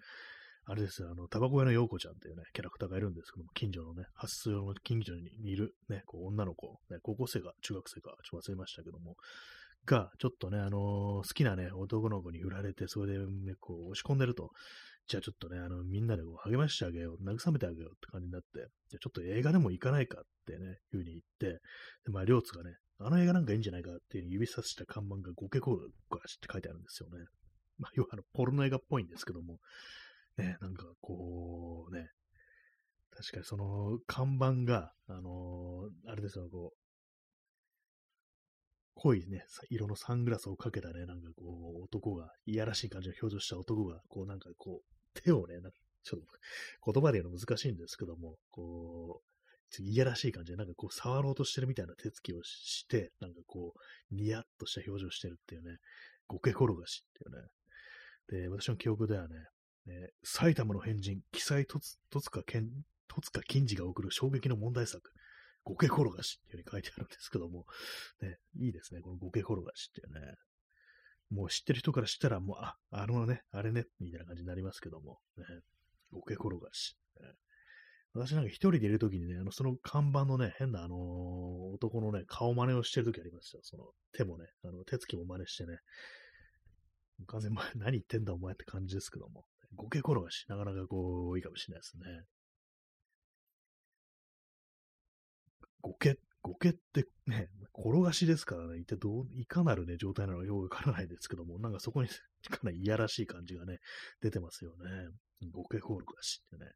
[0.64, 9.16] あれですよ、あの、タバコ屋の陽子ちゃんっていうね、キャラクターがいるんですけども、近所のね、発想の近所にいるね、こう女の子、ね、高校生か中学生か、ちょっと忘れましたけども、
[9.86, 14.50] が、ちょっとね、あのー、好きなね、男の子に振られて、それで、ね、こう、押し込んでると。
[15.10, 18.46] じゃあちょっとね、あの、みんなでこう励ましてあげよう、慰めてあげようって感じになって、
[18.90, 21.60] じゃあちょっと映画でも行かないかってね、いう風に言って、
[22.04, 27.24] で、まあ、りょうつがね、あの映画なんかいいんじゃないかっていう指さした看板がゴケコールガシって書いてあるんですよね。
[27.78, 29.58] まあ、要はあの、ポルノ映画っぽいんですけども、
[30.38, 32.06] ね、なんかこう、ね、
[33.10, 36.76] 確かにその看板が、あのー、あれですよ、こう、
[38.94, 55.76] 濃いね、色のサングラスをかけたね、なんかこう、男が、いやらしい感じの表情した男が、こうなんかこう、手をね、なんかちょっと言葉で言うの難しいんですけども、こう、いやらしい感じで、なんかこう、触ろうとしてるみたいな手つきをして、なんかこう、ニヤッとした表情してるっていうね、
[56.26, 58.44] ゴケ転がしっていうね。
[58.44, 59.34] で、私の記憶ではね、
[59.86, 61.80] ね埼玉の変人、記載戸
[62.20, 65.12] 塚金次が送る衝撃の問題作、
[65.64, 67.66] ゴケ転がしっていう風に書いてあるんですけども、
[68.22, 70.34] ね、いいですね、このゴケ転がしっていうね。
[71.30, 75.44] もう知ってる人からしたら、もう、あ、あのね、あれね、みたいな感じになりますけども、ね、
[76.12, 76.96] ゴケ転がし。
[78.12, 80.98] 私なんか一人でいるときにね、あの、その看板のね、変なあのー、
[81.74, 83.62] 男のね、顔真似をしてるときありましたよ。
[83.62, 85.78] その手もね、あの、手つきも真似してね、
[87.26, 89.44] 完全に何言ってんだお前って感じですけども、
[89.76, 92.24] ゴケ転がし、なかなかこう、いいかもしれないですね。
[95.80, 97.48] ゴケ、ゴケってね、
[97.80, 102.08] 転がしですからね、一体どう、いかなるね、状態なのかよくわからないですけども、なんかそこに
[102.48, 103.78] かなりいやらしい感じがね、
[104.20, 105.08] 出てますよね。
[105.50, 106.70] ゴケ転がしってね。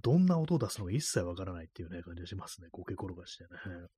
[0.00, 2.68] どんな音を出すのか一切わからないっていうね、感じがしますね。
[2.70, 3.88] ゴケ転がしってね。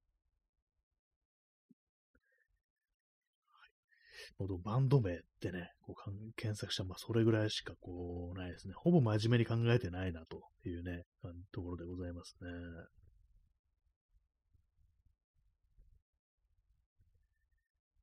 [4.64, 8.74] バンド名ってね、こう検索したら、まあ、それぐらいしかこう、ないですね。
[8.76, 11.05] ほぼ真面目に考えてないな、というね、
[11.53, 12.48] ところでございますね。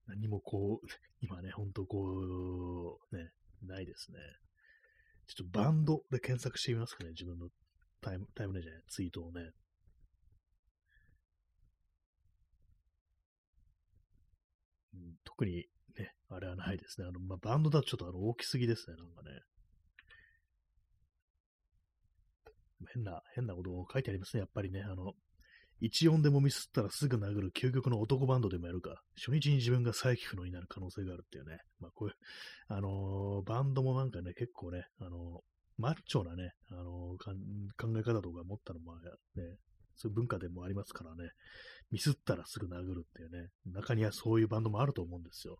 [0.07, 0.87] 何もこう、
[1.21, 3.31] 今ね、ほんとこう、ね、
[3.61, 4.19] ないですね。
[5.27, 7.49] ちょっとバンドで検索してみますかね、自分の
[8.01, 9.51] タイム、タイムネじゃない、ツイートをね。
[14.93, 17.07] うん、特にね、あれはないですね。
[17.07, 19.41] あの、まあ、バンドだとちょっとあの大きすぎですね、なんかね。
[22.93, 24.81] 変な、変なことを書いてありますね、やっぱりね。
[24.83, 25.13] あの、
[25.79, 31.59] 一音でもミスったらすぐ殴る究極の男バンドでもやるか、初日に自分が再起不能になる可能性があるっていうね。
[31.79, 32.15] まあこういう、
[32.67, 35.11] あのー、バンドもなんかね、結構ね、あのー、
[35.77, 39.01] マッチョなね、あのー、考え方とか持ったのもね、
[39.95, 41.31] そういう文化でもありますからね、
[41.91, 45.57] ミスったらすぐ殴るっていうね、中にはそういうバンドもあると思うんですよ。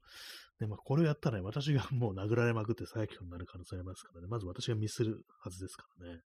[0.59, 6.21] で、まあ、これをやったらね、私がもう殴られまくって再起不能になる可能性ありますからね、まず私がミスるはずですからね。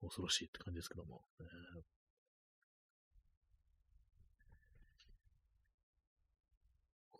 [0.00, 1.22] 恐ろしいって感じですけども。
[1.40, 1.97] えー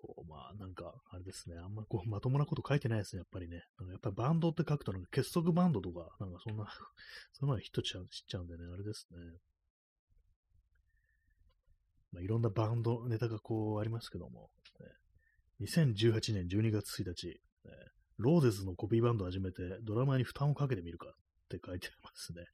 [0.09, 3.57] こう、まあ、なんか、あれですね、あんまこう、まともなこと書いてないですね、やっぱりね。
[3.91, 6.67] やっぱバンドって書くと、なんか結束バンドとか、なんかそんな、
[7.33, 9.19] その前ヒットしちゃうしちゃうんでね、あれですね。
[12.13, 14.51] まあ、いろんなバンドネタがこうありますけども、
[15.61, 17.35] ね、2018年12月1日、ね、
[18.17, 21.13] ローゼズのコピーバンドを始めて、ドラマに負担をかけてみるかっ
[21.49, 22.47] て書いてありますね。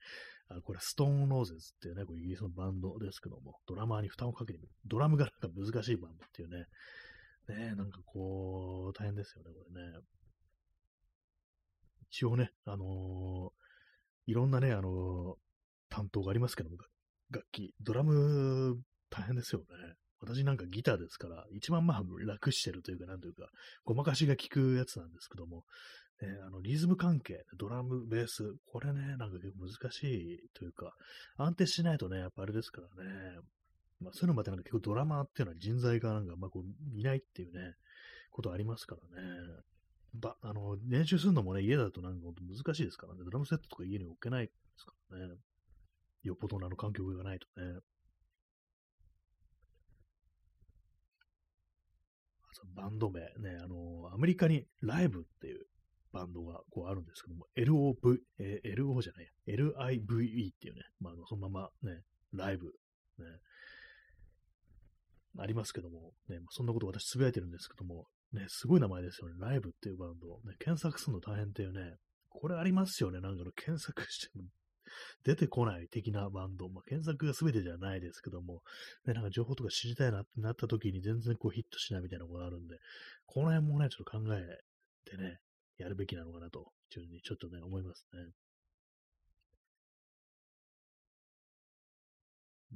[0.49, 4.73] あこれ、ストーンローゼズっていうね、これイギリスのバンドですけども、ドラマーに負担をかけてみる。
[4.87, 6.67] ドラムがなんか難しいバンドっていうね、
[7.49, 9.99] ねえなんかこう、大変ですよね、これね。
[12.11, 15.35] 一応ね、あのー、いろんなね、あのー、
[15.91, 16.77] 担当がありますけども、
[17.31, 18.79] 楽器、ドラム、
[19.11, 19.67] 大変ですよね。
[20.21, 23.49] 私なんかギターですから、一番まあ楽してるというか、なんというか、
[23.85, 25.65] ごまかしが効くやつなんですけども、
[26.23, 30.93] ね、あのリズム関係、ドラム、ベース、これね、なんか結構難しいというか、
[31.37, 33.39] 安定しないとね、やっぱあれですからね、
[34.01, 37.75] まあ、そういうのまでなんか結構ドラマーっていうのは人材がなんか、まあ、こう、いないっていうね、
[38.31, 39.29] ことありますからね。
[40.15, 43.21] ば、あの、練習するのもね、家だとなんか本当難しいですからね。
[43.25, 45.35] ドラムセットとか家に置けないですからね。
[46.23, 47.81] よっぽどのあの環境がないとね。
[52.75, 55.67] バンド名ね、あの、アメリカにライブっていう
[56.13, 62.01] バンドがこうあるんですけども、LOV、えー、LO じゃない、LIVE っていうね、まあ、そのままね、
[62.33, 62.73] ライブ、ね、
[65.39, 69.35] ありますけども、ね、そんなこと私つぶやいてるんですけども、ね、すごい名前ですよね。
[69.39, 70.29] ライブっていうバンド。
[70.49, 71.97] ね、検索するの大変っていうね、
[72.29, 73.21] これありますよね。
[73.21, 74.45] なんかの検索しても
[75.25, 76.69] 出てこない的なバンド。
[76.69, 78.63] まあ、検索が全てじゃないですけども、
[79.07, 82.77] ね、なんか情報とか知りたいなってなった時に全然こうヒットしないみたいなことがあるんで、
[83.27, 84.43] この辺もね、ちょっと考え
[85.09, 85.39] てね、
[85.79, 88.21] やるべきなのかなと、ちょっとね、思いますね。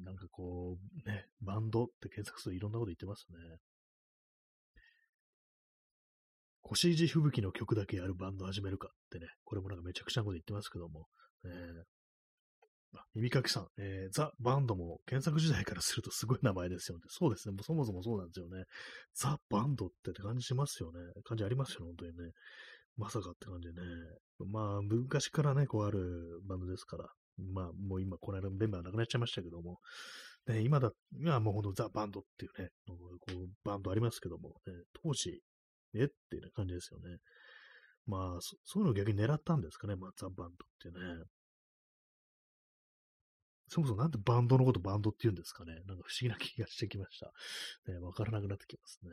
[0.04, 3.38] なんかこう、ね、バンドって検索するといろんなこと言ってますね。
[6.62, 11.06] 腰地吹雪の曲だけやるバンド始めるかってね、これもなんかめちゃくちゃなこと言ってますけども、
[11.44, 17.04] えー、あ耳かきさん、えー、ザ・バンドも検索時代からするとすごい名前ですよね。
[17.08, 17.54] そうですね。
[17.54, 18.64] もうそもそもそうなんですよね。
[19.14, 21.00] ザ・バンドってって感じしますよね。
[21.24, 22.32] 感じありますよね、本当にね。
[22.98, 23.86] まさかって感じでね。
[24.46, 27.08] まあ、昔からね、こうあるバンドですから。
[27.38, 29.78] まあ、もう今、この間メンバーなくなっちゃいましたけども、
[30.46, 32.94] ね、今だ、今もうほんとザ・バンドっていうね、こ
[33.32, 34.72] うバンドありますけども、ね、
[35.02, 35.42] 当時、
[35.94, 36.04] え？
[36.04, 37.18] っていう感じですよね。
[38.06, 40.50] まあそ、そういうのを逆に狙ったんですかね、まあ、ザ・バン
[40.82, 41.24] ドってね。
[43.68, 45.74] そもそもなんでバンドのことバンドって言うんですかね。
[45.86, 47.30] なんか不思議な気がしてきました。
[47.92, 49.10] ね、わからなくなってきますね。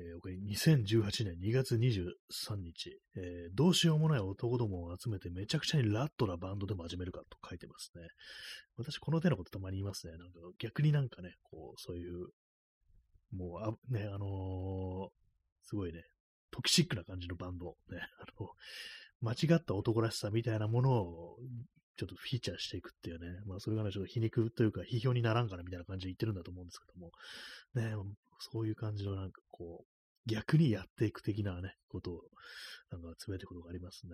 [0.00, 8.08] えー、2018年2月23日、えー、どうしようもない男どもを集めてめちゃくちゃにラットなバンドでも始めるかと書いてますね。
[8.76, 10.16] 私この手のことたまに言いますね。
[10.16, 12.28] なんか逆になんかね、こう、そういう、
[13.32, 15.08] もう、あね、あのー、
[15.64, 16.02] すごいね、
[16.50, 18.48] トキシックな感じのバンド、ね、 あの、
[19.20, 21.38] 間違った男らしさみたいなものを
[21.96, 27.12] ちょっとフィーチャーしていくっていうね、まあそれがね、ちょっと皮肉というか批評にならんからみたいな感じで言ってるんだと思うんですけども、
[27.74, 27.94] ね、
[28.38, 29.89] そういう感じのなんかこう、
[30.30, 32.20] 逆にやっていく的なね、ことを、
[32.92, 34.12] なんかつぶやいてることがありますね。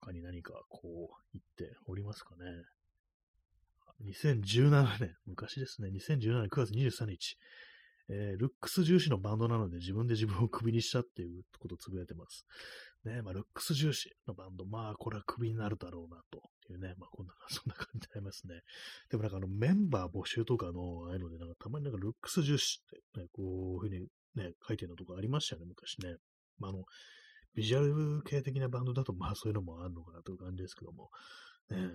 [0.00, 2.44] 他に何かこう言っておりますかね。
[4.06, 7.36] 2017年、昔ですね、2017年9月23日、
[8.08, 12.46] えー、ルックス重視のバンドなので自分で自分をクビにしたっていうことをつぶやいてます。
[13.04, 18.60] ね、まあ、ルックス重視のバンド、まあ、これはクビになるだろうな、というね、まあ、こんな、 そんな感じになりますね。
[19.10, 26.16] でもなんかあの、メンバー募集とかの、ああいうので、なんかたまになんかルックス重視って、ね、こういうふうにね、書いてるのとかありましたよね、昔ね。
[26.58, 26.84] まあ、あの、
[27.54, 31.10] ビジュアル系的なバンドだと、まあ、そういうのもあるのかなという感じですけども、
[31.70, 31.90] ね、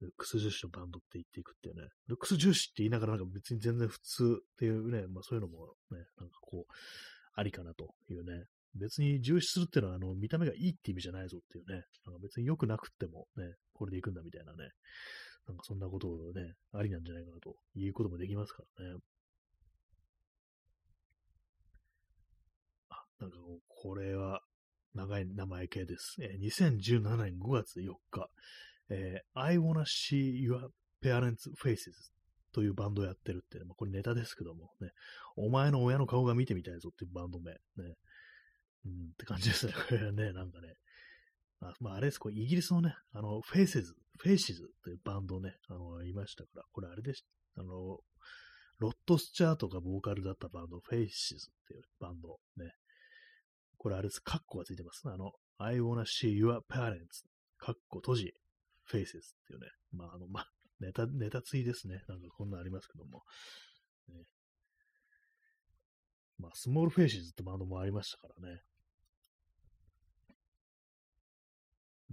[0.00, 6.72] ルックス重視のバンドって言っていくっていうね、ルックス重視って言いながらなんか別に全然普通っていうね、まあそういうのもね、なんかこう、
[7.34, 8.44] ありかなというね、
[8.74, 14.70] 別に重視するっていうのは、あの、見た目がいいって意味じゃないぞっていうね、なんか別に良くなくってもね、これで行くんだみたいなね、
[15.46, 18.96] なんかそんなことをね、ありなんじゃないかなということもできますからね。
[22.90, 23.36] あ、なんか
[23.68, 24.40] これは
[24.94, 26.16] 長い名前系です。
[26.20, 28.28] えー、2017年5月4日、
[28.88, 30.68] えー、I wanna see your
[31.02, 32.12] parents' faces
[32.52, 34.90] というバンドをやってるって、まあ、これネタですけどもね、
[35.36, 37.58] お前の親の顔が見てみたいぞっていうバンド名、ね、
[38.84, 39.72] うん、って感じですね。
[39.72, 40.74] こ れね、なんかね。
[41.60, 47.24] あまあ、あれです、これイギリスのね、あの、フェイセズ、フェイシズっていうバンドね、あの、いましたから、これあれでし、
[47.54, 48.00] あの、
[48.78, 52.72] ロッド・スチュワートがボーカルだったバンド、フェイシズっていうバンドね。
[53.76, 55.08] これあれです、カッコがついてます。
[55.08, 57.24] あの、I wanna see your parents,
[57.58, 58.34] カッコ閉じ、
[58.84, 59.68] フェイセズっていうね。
[59.92, 62.02] まあ、あの、まあ、ネタ、ネタツイですね。
[62.08, 63.22] なんかこんなありますけども。
[64.08, 64.24] ね、
[66.38, 68.62] まあ、スモールフェイシズってバンドもありましたからね。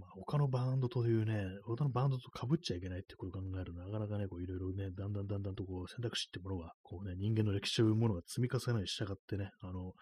[0.00, 9.92] まあ、他のバンドというね、他のバンドと被っちゃいけないってことを考えると、なかなかね、こういろいろね、だんだんだんだんとこう選択肢ってものが、こうね、人間の歴史というものが積み重ねに従ってね、あの、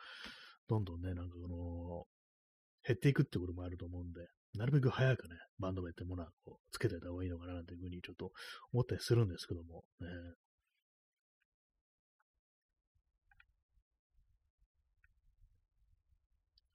[0.69, 2.05] どんどんね、なんかこの、
[2.87, 4.21] 減っていくってこともあると思うんで、
[4.55, 8.33] なるべく早くね、バンド名ってものはこうつけてた方がいいのかななんていうふうにちょっと
[8.73, 10.07] 思ったりするんですけども、ね、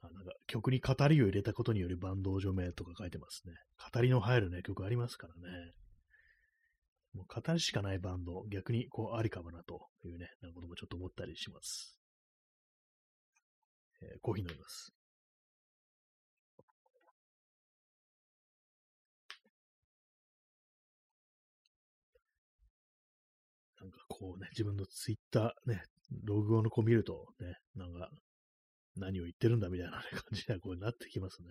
[0.01, 0.12] あなんか
[0.47, 3.53] 曲に語りを入れたことによりバンド上名とか書いてますね。
[3.93, 5.73] 語りの入るね、曲ありますからね。
[7.13, 11.95] もう語りしかないバンド、逆にこうありかもなというね、なこともちょっと思ったりします。
[14.01, 14.93] えー、コーヒー飲みます。
[23.79, 25.83] なんかこうね、自分のツイッターね、
[26.23, 28.09] ログをの子見るとね、なんか
[28.95, 31.49] 何を言ってるんだみたいな、感じにはこうなってきますね。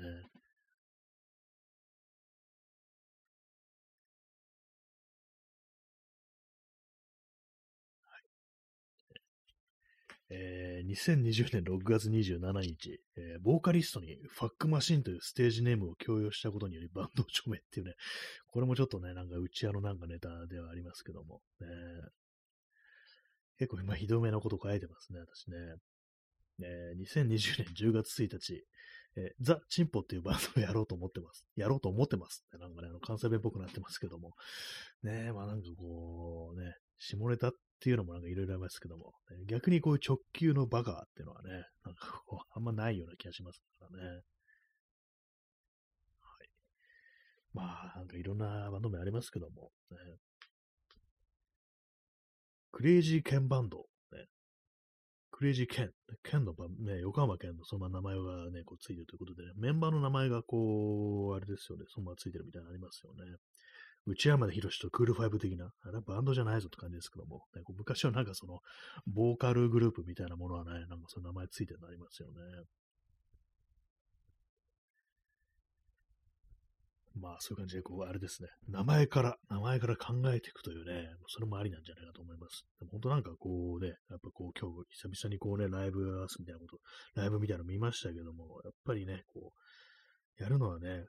[10.34, 17.92] えー、2020年6月27日、えー、ボーカリストにファックマシンというステージネームを共有したことによりバンド署名っていうね、
[18.50, 21.66] これもちょっとね、なんかうち屋のなんかネタではありますけども、ね、
[23.58, 25.56] 結構今ひどめなこと書いてますね、私ね。
[26.60, 28.64] えー、2020年10月1日、
[29.16, 31.46] えー、ザ・チンポっていうバンドをやろうと思ってます。
[31.56, 34.34] やろうと思ってますってなんかね、あの関西弁っぽくなってますけども。
[35.02, 41.50] ねえ、まあなんかこう、ね、下ネタっていうのもなんかいろいろありますけども、ね、逆にこういう直球のバカっていうのはね、
[41.84, 44.08] なんかこう、あんまないような気がしますからね。
[44.08, 44.14] は
[46.44, 46.48] い。
[47.52, 49.96] まあ、なんかいろんなバンド名ありますけども、ね、
[52.70, 53.86] クレイジーケンバンド
[55.32, 55.90] クレイジーケン、
[56.22, 63.38] ケンの、ね、横浜県のその名前がね、こうついてるということで、ね、メンバーの名前がこう、あれですよね、そのままついてるみたいなのありますよね。
[64.04, 68.60] 内山田博とクールファイブ的な、あれはバンドじゃないぞって感じですけども、ね、こう昔はなんかその、
[69.06, 72.34] ボーカルグループみたいなものはね、なんかその名前ついてるのありますよね。
[77.14, 78.48] まあ、そういう感じで、こう、あれですね。
[78.68, 82.64] 名前から、名前から考えていくというね、それもありなんじゃないかと思います。
[82.78, 86.78] でも本当なんかこうね、やっぱこう、今日、久々にこうね、ライブ合わすみたいなこと、
[87.14, 91.04] ライブみたいなの見ましたけども、やっぱりね、こう、やるのはね、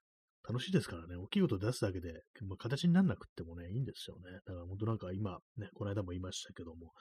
[0.48, 4.40] 楽しいですからね、大きいこと出すだけで、まあ、形にならなくてもね、いいんですよね。
[4.46, 6.92] だから本当なんか今、ね、この間も言いましたけども、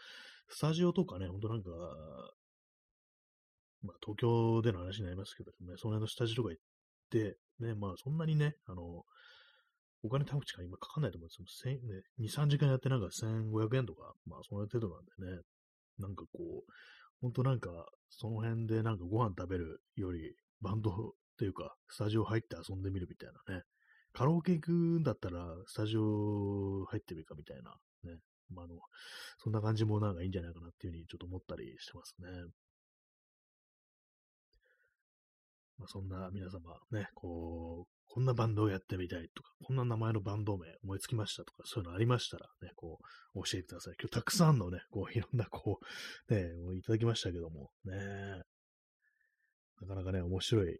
[0.49, 1.71] スタジオとかね、本当なんか、
[3.83, 6.63] まあ東京での話になりますけどね、その辺のスタジオとか行っ
[7.11, 9.05] て、ね、まあそんなにね、あの、
[10.05, 11.75] お金多分しか今かかんないと思うんですよ。
[11.75, 15.43] ね、2、3時間やってなんか1500円とか、まあその程度なんでね、
[15.99, 16.73] なんかこう、
[17.21, 17.71] ほんとなんか、
[18.11, 20.95] その辺でなんかご飯食べるより、バンドっ
[21.39, 23.63] ていうか、スタジオ入って遊んでみるみたいなね。
[24.13, 27.71] カラオケ行くんだったら、スタジオ入ってみるかみたいな、
[28.05, 28.19] ね。
[28.51, 28.75] まあ、あの、
[29.39, 32.29] そんな感じもなんかいいんじゃないかなっていうふうにちょっと思ったりしてますね。
[35.83, 36.61] まあ、そんな皆様
[36.93, 43.01] ね、こう、こんなバンドをやってみたいとか、こんな名前のバンド名思いつきましたとか、そういうのありましたらね、こ
[43.35, 43.95] う、教えてください。
[43.99, 45.81] 今日たくさんのね、こう、いろんな、こ
[46.29, 46.47] う、ね、
[46.79, 47.97] いただきましたけども、ね、
[49.81, 50.79] なかなかね、面白い。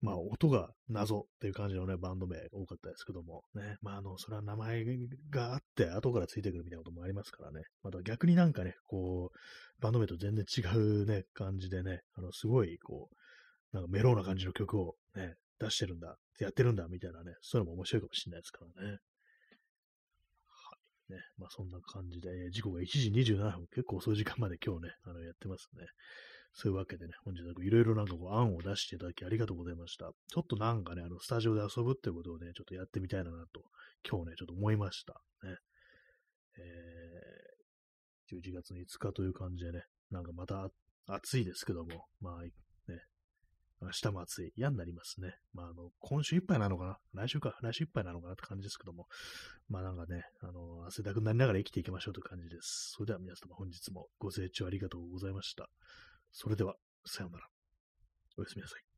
[0.00, 4.84] まあ、音が謎っていう感じのね、バンド名多かったですけども、ね、まあ、あの、それは名前
[5.28, 13.16] があって、後からついてくるみたいなこともありますからね、また逆になんかね、こう、バンド名と全然違うね、感じでね、あの、すごい、こう、
[13.72, 18.90] なんかメローな感じの曲をね、出してるんだ、やってるんだ、みたいなね、そういうのも面白いかもしれないですからね。
[20.46, 20.76] は
[21.10, 21.12] い。
[21.12, 25.86] ね、まあそんな感じで、時刻が1時27分、結構遅い時間まで今日ね、あの、やってますね。
[26.52, 30.10] そういうわけでね、本日いろいろなんかこう案を出していただきありがとうございました。
[30.28, 33.62] ちょっとなんかね、あの、スタジオで遊ぶってことをね、ちょっとやってみたいなと、
[34.08, 35.20] 今日ね、ちょっと思いました。
[35.44, 35.56] ね。
[36.58, 40.68] えー、11月5日という感じでね、なんかまた
[41.06, 42.44] 暑いですけども、まあ、
[43.82, 44.52] 明日も暑い。
[44.56, 45.36] 嫌になりますね。
[45.54, 47.24] まあ、あの、今週いっぱいなのかな？
[47.24, 47.56] 来週か。
[47.62, 49.06] 来週いっぱいなのかなって感じですけども。
[49.68, 52.92] まあなんかね、あの、汗だくになりながら生きていきましょうという感じです。
[52.94, 55.68] それでは皆様本日もご清聴ありがとうございました。
[56.32, 56.74] それでは、
[57.06, 57.46] さようなら。
[58.36, 58.89] おやすみなさい。